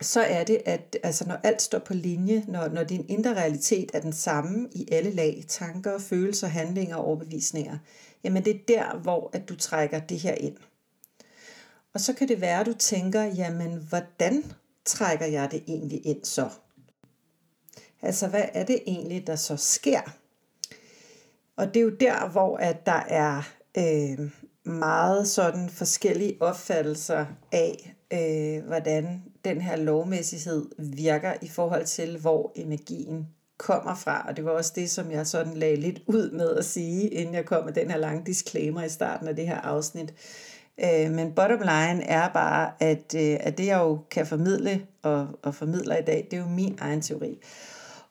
så 0.00 0.20
er 0.20 0.44
det, 0.44 0.62
at 0.64 0.96
altså 1.02 1.28
når 1.28 1.36
alt 1.42 1.62
står 1.62 1.78
på 1.78 1.94
linje, 1.94 2.44
når, 2.48 2.68
når 2.68 2.84
din 2.84 3.06
indre 3.08 3.34
realitet 3.34 3.90
er 3.94 4.00
den 4.00 4.12
samme 4.12 4.68
i 4.72 4.88
alle 4.92 5.10
lag, 5.10 5.44
tanker, 5.48 5.98
følelser, 5.98 6.46
handlinger 6.46 6.96
og 6.96 7.04
overbevisninger, 7.04 7.78
jamen 8.24 8.44
det 8.44 8.54
er 8.54 8.60
der, 8.68 8.98
hvor 8.98 9.30
at 9.32 9.48
du 9.48 9.56
trækker 9.56 9.98
det 9.98 10.18
her 10.18 10.34
ind. 10.34 10.56
Og 11.94 12.00
så 12.00 12.12
kan 12.12 12.28
det 12.28 12.40
være, 12.40 12.60
at 12.60 12.66
du 12.66 12.72
tænker, 12.72 13.22
jamen 13.22 13.86
hvordan 13.88 14.44
trækker 14.84 15.26
jeg 15.26 15.50
det 15.50 15.64
egentlig 15.66 16.06
ind 16.06 16.24
så? 16.24 16.48
Altså 18.02 18.28
hvad 18.28 18.44
er 18.54 18.64
det 18.64 18.80
egentlig, 18.86 19.26
der 19.26 19.36
så 19.36 19.56
sker? 19.56 20.00
Og 21.56 21.66
det 21.66 21.76
er 21.76 21.84
jo 21.84 21.96
der, 22.00 22.28
hvor 22.28 22.56
at 22.56 22.86
der 22.86 23.02
er 23.08 23.42
øh, 23.78 24.30
meget 24.64 25.28
sådan 25.28 25.70
forskellige 25.70 26.36
opfattelser 26.40 27.26
af, 27.52 27.94
øh, 28.14 28.66
hvordan 28.66 29.22
den 29.44 29.60
her 29.60 29.76
lovmæssighed 29.76 30.66
virker 30.78 31.32
i 31.42 31.48
forhold 31.48 31.84
til, 31.84 32.18
hvor 32.18 32.52
energien 32.54 33.26
kommer 33.58 33.94
fra. 33.94 34.24
Og 34.28 34.36
det 34.36 34.44
var 34.44 34.50
også 34.50 34.72
det, 34.74 34.90
som 34.90 35.10
jeg 35.10 35.26
sådan 35.26 35.54
lagde 35.54 35.76
lidt 35.76 36.02
ud 36.06 36.30
med 36.30 36.50
at 36.50 36.64
sige, 36.64 37.08
inden 37.08 37.34
jeg 37.34 37.44
kom 37.44 37.64
med 37.64 37.72
den 37.72 37.90
her 37.90 37.98
lange 37.98 38.26
disclaimer 38.26 38.82
i 38.84 38.88
starten 38.88 39.28
af 39.28 39.36
det 39.36 39.46
her 39.46 39.60
afsnit. 39.60 40.14
Øh, 40.80 41.10
men 41.10 41.32
bottom 41.32 41.58
line 41.58 42.04
er 42.04 42.28
bare, 42.28 42.72
at, 42.80 43.14
øh, 43.16 43.36
at 43.40 43.58
det 43.58 43.66
jeg 43.66 43.78
jo 43.78 43.98
kan 44.10 44.26
formidle 44.26 44.86
og, 45.02 45.28
og 45.42 45.54
formidler 45.54 45.96
i 45.96 46.02
dag, 46.02 46.28
det 46.30 46.36
er 46.36 46.40
jo 46.40 46.48
min 46.48 46.78
egen 46.80 47.00
teori. 47.00 47.38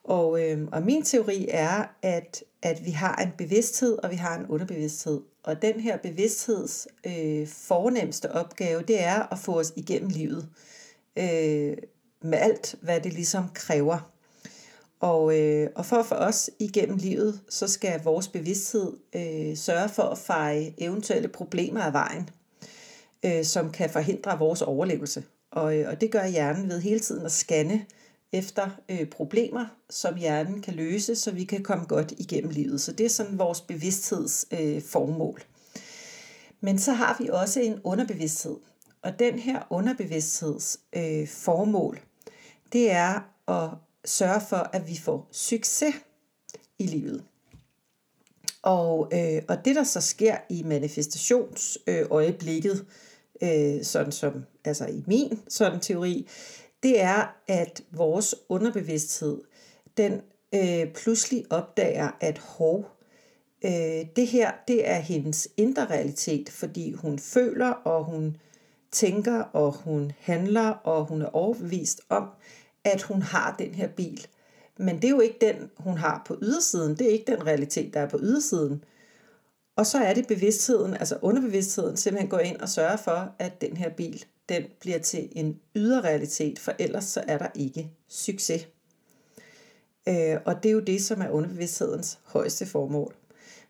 Og, 0.04 0.42
øh, 0.42 0.68
og 0.72 0.82
min 0.82 1.02
teori 1.02 1.46
er, 1.50 1.84
at, 2.02 2.44
at 2.62 2.84
vi 2.84 2.90
har 2.90 3.16
en 3.16 3.32
bevidsthed, 3.38 3.98
og 4.02 4.10
vi 4.10 4.16
har 4.16 4.38
en 4.38 4.46
underbevidsthed. 4.46 5.20
Og 5.44 5.62
den 5.62 5.80
her 5.80 5.96
bevidstheds 5.96 6.88
øh, 7.06 7.46
fornemmeste 7.48 8.32
opgave, 8.32 8.82
det 8.82 9.02
er 9.02 9.32
at 9.32 9.38
få 9.38 9.58
os 9.60 9.72
igennem 9.76 10.08
livet. 10.08 10.48
Øh, 11.16 11.76
med 12.22 12.38
alt, 12.38 12.74
hvad 12.80 13.00
det 13.00 13.12
ligesom 13.12 13.44
kræver. 13.54 14.10
Og, 15.00 15.40
øh, 15.40 15.70
og 15.74 15.86
for 15.86 15.96
at 15.96 16.06
få 16.06 16.14
os 16.14 16.50
igennem 16.58 16.96
livet, 16.96 17.40
så 17.48 17.68
skal 17.68 18.00
vores 18.04 18.28
bevidsthed 18.28 18.92
øh, 19.14 19.56
sørge 19.56 19.88
for 19.88 20.02
at 20.02 20.18
feje 20.18 20.74
eventuelle 20.78 21.28
problemer 21.28 21.80
af 21.80 21.92
vejen. 21.92 22.30
øh, 23.24 23.44
som 23.44 23.72
kan 23.72 23.90
forhindre 23.90 24.38
vores 24.38 24.62
overlevelse. 24.62 25.24
Og, 25.50 25.78
øh, 25.78 25.88
og 25.88 26.00
det 26.00 26.10
gør 26.10 26.26
hjernen 26.26 26.68
ved 26.68 26.80
hele 26.80 27.00
tiden 27.00 27.26
at 27.26 27.32
scanne 27.32 27.86
efter 28.34 28.70
øh, 28.88 29.06
problemer, 29.06 29.66
som 29.90 30.16
hjernen 30.16 30.62
kan 30.62 30.74
løse, 30.74 31.16
så 31.16 31.30
vi 31.30 31.44
kan 31.44 31.62
komme 31.62 31.84
godt 31.84 32.12
igennem 32.18 32.50
livet. 32.50 32.80
Så 32.80 32.92
det 32.92 33.06
er 33.06 33.10
sådan 33.10 33.38
vores 33.38 33.60
bevidsthedsformål. 33.60 34.76
Øh, 34.76 34.82
formål. 34.82 35.42
Men 36.60 36.78
så 36.78 36.92
har 36.92 37.16
vi 37.20 37.28
også 37.28 37.60
en 37.60 37.80
underbevidsthed. 37.84 38.56
Og 39.02 39.18
den 39.18 39.38
her 39.38 39.62
underbevidstheds 39.70 40.80
øh, 40.96 41.28
formål, 41.28 42.00
det 42.72 42.90
er 42.90 43.20
at 43.48 43.70
sørge 44.04 44.40
for, 44.48 44.70
at 44.72 44.88
vi 44.88 44.96
får 44.96 45.28
succes 45.32 45.94
i 46.78 46.86
livet. 46.86 47.24
Og, 48.62 49.10
øh, 49.12 49.42
og 49.48 49.64
det, 49.64 49.76
der 49.76 49.84
så 49.84 50.00
sker 50.00 50.36
i 50.50 50.62
manifestationsøjeblikket, 50.62 52.86
øh, 53.42 53.84
sådan 53.84 54.12
som 54.12 54.44
altså 54.64 54.86
i 54.86 55.02
min 55.06 55.40
sådan 55.48 55.80
teori, 55.80 56.28
det 56.84 57.00
er, 57.00 57.36
at 57.48 57.82
vores 57.90 58.34
underbevidsthed, 58.48 59.40
den 59.96 60.20
øh, 60.54 60.92
pludselig 60.92 61.44
opdager, 61.50 62.10
at 62.20 62.38
hov, 62.38 62.90
øh, 63.64 64.06
det 64.16 64.26
her, 64.26 64.52
det 64.68 64.88
er 64.88 64.98
hendes 64.98 65.48
indre 65.56 65.86
realitet, 65.86 66.50
fordi 66.50 66.92
hun 66.92 67.18
føler, 67.18 67.68
og 67.70 68.04
hun 68.04 68.36
tænker, 68.92 69.40
og 69.40 69.72
hun 69.72 70.12
handler, 70.20 70.68
og 70.70 71.04
hun 71.04 71.22
er 71.22 71.26
overbevist 71.36 72.00
om, 72.08 72.28
at 72.84 73.02
hun 73.02 73.22
har 73.22 73.56
den 73.58 73.74
her 73.74 73.88
bil. 73.88 74.26
Men 74.78 74.96
det 74.96 75.04
er 75.04 75.10
jo 75.10 75.20
ikke 75.20 75.38
den, 75.40 75.70
hun 75.76 75.96
har 75.98 76.22
på 76.26 76.38
ydersiden. 76.42 76.96
Det 76.98 77.06
er 77.06 77.10
ikke 77.10 77.32
den 77.32 77.46
realitet, 77.46 77.94
der 77.94 78.00
er 78.00 78.08
på 78.08 78.18
ydersiden. 78.20 78.84
Og 79.76 79.86
så 79.86 79.98
er 79.98 80.14
det 80.14 80.26
bevidstheden, 80.26 80.94
altså 80.94 81.18
underbevidstheden, 81.22 81.96
simpelthen 81.96 82.30
går 82.30 82.38
ind 82.38 82.56
og 82.60 82.68
sørger 82.68 82.96
for, 82.96 83.34
at 83.38 83.60
den 83.60 83.76
her 83.76 83.90
bil, 83.90 84.24
den 84.48 84.62
bliver 84.80 84.98
til 84.98 85.28
en 85.32 85.60
ydre 85.76 86.00
realitet, 86.00 86.58
for 86.58 86.72
ellers 86.78 87.04
så 87.04 87.24
er 87.28 87.38
der 87.38 87.48
ikke 87.54 87.90
succes. 88.08 88.68
Øh, 90.08 90.36
og 90.44 90.62
det 90.62 90.68
er 90.68 90.72
jo 90.72 90.80
det, 90.80 91.02
som 91.04 91.20
er 91.20 91.28
underbevidsthedens 91.28 92.18
højeste 92.24 92.66
formål. 92.66 93.14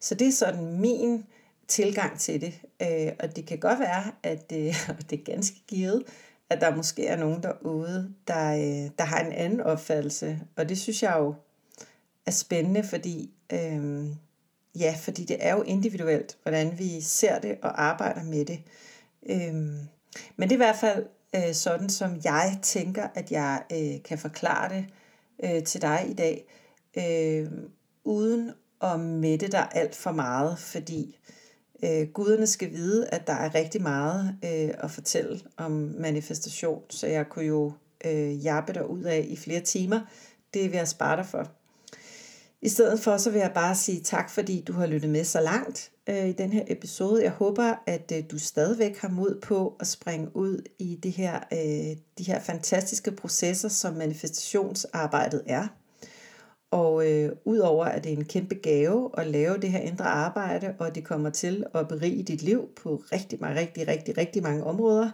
Så 0.00 0.14
det 0.14 0.28
er 0.28 0.32
sådan 0.32 0.80
min 0.80 1.24
tilgang 1.68 2.20
til 2.20 2.40
det. 2.40 2.60
Øh, 2.82 3.12
og 3.20 3.36
det 3.36 3.46
kan 3.46 3.58
godt 3.58 3.80
være, 3.80 4.12
at 4.22 4.50
det, 4.50 4.74
det 5.10 5.20
er 5.20 5.24
ganske 5.24 5.62
givet, 5.68 6.04
at 6.50 6.60
der 6.60 6.76
måske 6.76 7.06
er 7.06 7.16
nogen 7.16 7.42
derude, 7.42 8.14
der, 8.28 8.54
øh, 8.54 8.90
der 8.98 9.04
har 9.04 9.20
en 9.20 9.32
anden 9.32 9.60
opfattelse. 9.60 10.40
Og 10.56 10.68
det 10.68 10.78
synes 10.78 11.02
jeg 11.02 11.16
jo 11.18 11.34
er 12.26 12.30
spændende, 12.30 12.84
fordi, 12.84 13.30
øh, 13.52 14.06
ja, 14.78 14.94
fordi 14.98 15.24
det 15.24 15.36
er 15.40 15.54
jo 15.54 15.62
individuelt, 15.62 16.38
hvordan 16.42 16.78
vi 16.78 17.00
ser 17.00 17.38
det 17.38 17.58
og 17.62 17.82
arbejder 17.82 18.22
med 18.22 18.44
det. 18.44 18.60
Øh, 19.26 19.74
men 20.36 20.48
det 20.48 20.54
er 20.54 20.56
i 20.56 20.66
hvert 20.66 20.76
fald 20.76 21.06
øh, 21.36 21.54
sådan, 21.54 21.88
som 21.88 22.20
jeg 22.24 22.58
tænker, 22.62 23.08
at 23.14 23.32
jeg 23.32 23.62
øh, 23.72 24.02
kan 24.02 24.18
forklare 24.18 24.68
det 24.68 24.86
øh, 25.44 25.64
til 25.64 25.82
dig 25.82 26.06
i 26.10 26.14
dag, 26.14 26.46
øh, 26.96 27.50
uden 28.04 28.52
at 28.82 29.00
mætte 29.00 29.48
dig 29.48 29.68
alt 29.72 29.94
for 29.94 30.12
meget, 30.12 30.58
fordi 30.58 31.18
øh, 31.84 32.08
guderne 32.08 32.46
skal 32.46 32.70
vide, 32.70 33.08
at 33.08 33.26
der 33.26 33.32
er 33.32 33.54
rigtig 33.54 33.82
meget 33.82 34.38
øh, 34.44 34.74
at 34.78 34.90
fortælle 34.90 35.40
om 35.56 35.72
manifestation, 35.98 36.82
så 36.90 37.06
jeg 37.06 37.28
kunne 37.28 37.44
jo 37.44 37.72
øh, 38.04 38.44
jappe 38.44 38.72
dig 38.72 38.90
ud 38.90 39.02
af 39.02 39.26
i 39.28 39.36
flere 39.36 39.60
timer. 39.60 40.00
Det 40.54 40.70
vil 40.70 40.76
jeg 40.76 40.88
spare 40.88 41.16
dig 41.16 41.26
for. 41.26 41.48
I 42.64 42.68
stedet 42.68 43.00
for, 43.00 43.16
så 43.16 43.30
vil 43.30 43.38
jeg 43.38 43.50
bare 43.54 43.74
sige 43.74 44.00
tak, 44.00 44.30
fordi 44.30 44.64
du 44.66 44.72
har 44.72 44.86
lyttet 44.86 45.10
med 45.10 45.24
så 45.24 45.40
langt 45.40 45.90
øh, 46.08 46.28
i 46.28 46.32
den 46.32 46.52
her 46.52 46.64
episode. 46.66 47.22
Jeg 47.22 47.30
håber, 47.30 47.74
at 47.86 48.12
øh, 48.16 48.24
du 48.30 48.38
stadigvæk 48.38 48.98
har 48.98 49.08
mod 49.08 49.40
på 49.40 49.76
at 49.80 49.86
springe 49.86 50.36
ud 50.36 50.62
i 50.78 50.98
det 51.02 51.12
her, 51.12 51.40
øh, 51.52 51.96
de 52.18 52.24
her 52.26 52.40
fantastiske 52.40 53.10
processer, 53.10 53.68
som 53.68 53.94
manifestationsarbejdet 53.94 55.42
er. 55.46 55.66
Og 56.70 57.10
øh, 57.10 57.32
udover 57.44 57.84
at 57.84 58.04
det 58.04 58.12
er 58.12 58.16
en 58.16 58.24
kæmpe 58.24 58.54
gave 58.54 59.10
at 59.18 59.26
lave 59.26 59.58
det 59.58 59.70
her 59.70 59.80
indre 59.80 60.04
arbejde, 60.04 60.74
og 60.78 60.94
det 60.94 61.04
kommer 61.04 61.30
til 61.30 61.64
at 61.74 61.88
berige 61.88 62.22
dit 62.22 62.42
liv 62.42 62.68
på 62.82 63.02
rigtig, 63.12 63.38
rigtig, 63.42 63.88
rigtig, 63.88 64.18
rigtig, 64.18 64.42
mange 64.42 64.64
områder, 64.64 65.10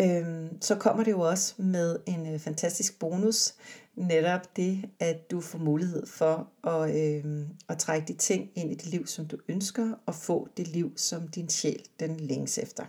øh, 0.00 0.46
så 0.60 0.74
kommer 0.74 1.04
det 1.04 1.10
jo 1.10 1.20
også 1.20 1.54
med 1.58 1.98
en 2.06 2.34
øh, 2.34 2.38
fantastisk 2.38 2.98
bonus, 2.98 3.54
netop 3.96 4.56
det, 4.56 4.90
at 5.00 5.30
du 5.30 5.40
får 5.40 5.58
mulighed 5.58 6.06
for 6.06 6.50
at, 6.68 6.96
øh, 6.96 7.46
at 7.68 7.78
trække 7.78 8.08
de 8.08 8.18
ting 8.18 8.50
ind 8.54 8.70
i 8.72 8.74
dit 8.74 8.86
liv, 8.86 9.06
som 9.06 9.26
du 9.26 9.38
ønsker, 9.48 9.94
og 10.06 10.14
få 10.14 10.48
det 10.56 10.68
liv, 10.68 10.92
som 10.96 11.28
din 11.28 11.48
sjæl 11.48 11.82
den 12.00 12.20
længes 12.20 12.58
efter. 12.58 12.84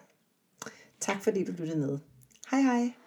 Tak 0.99 1.23
fordi 1.23 1.43
du 1.43 1.51
lyttede 1.51 1.79
med. 1.79 1.99
Hej 2.51 2.61
hej! 2.61 3.04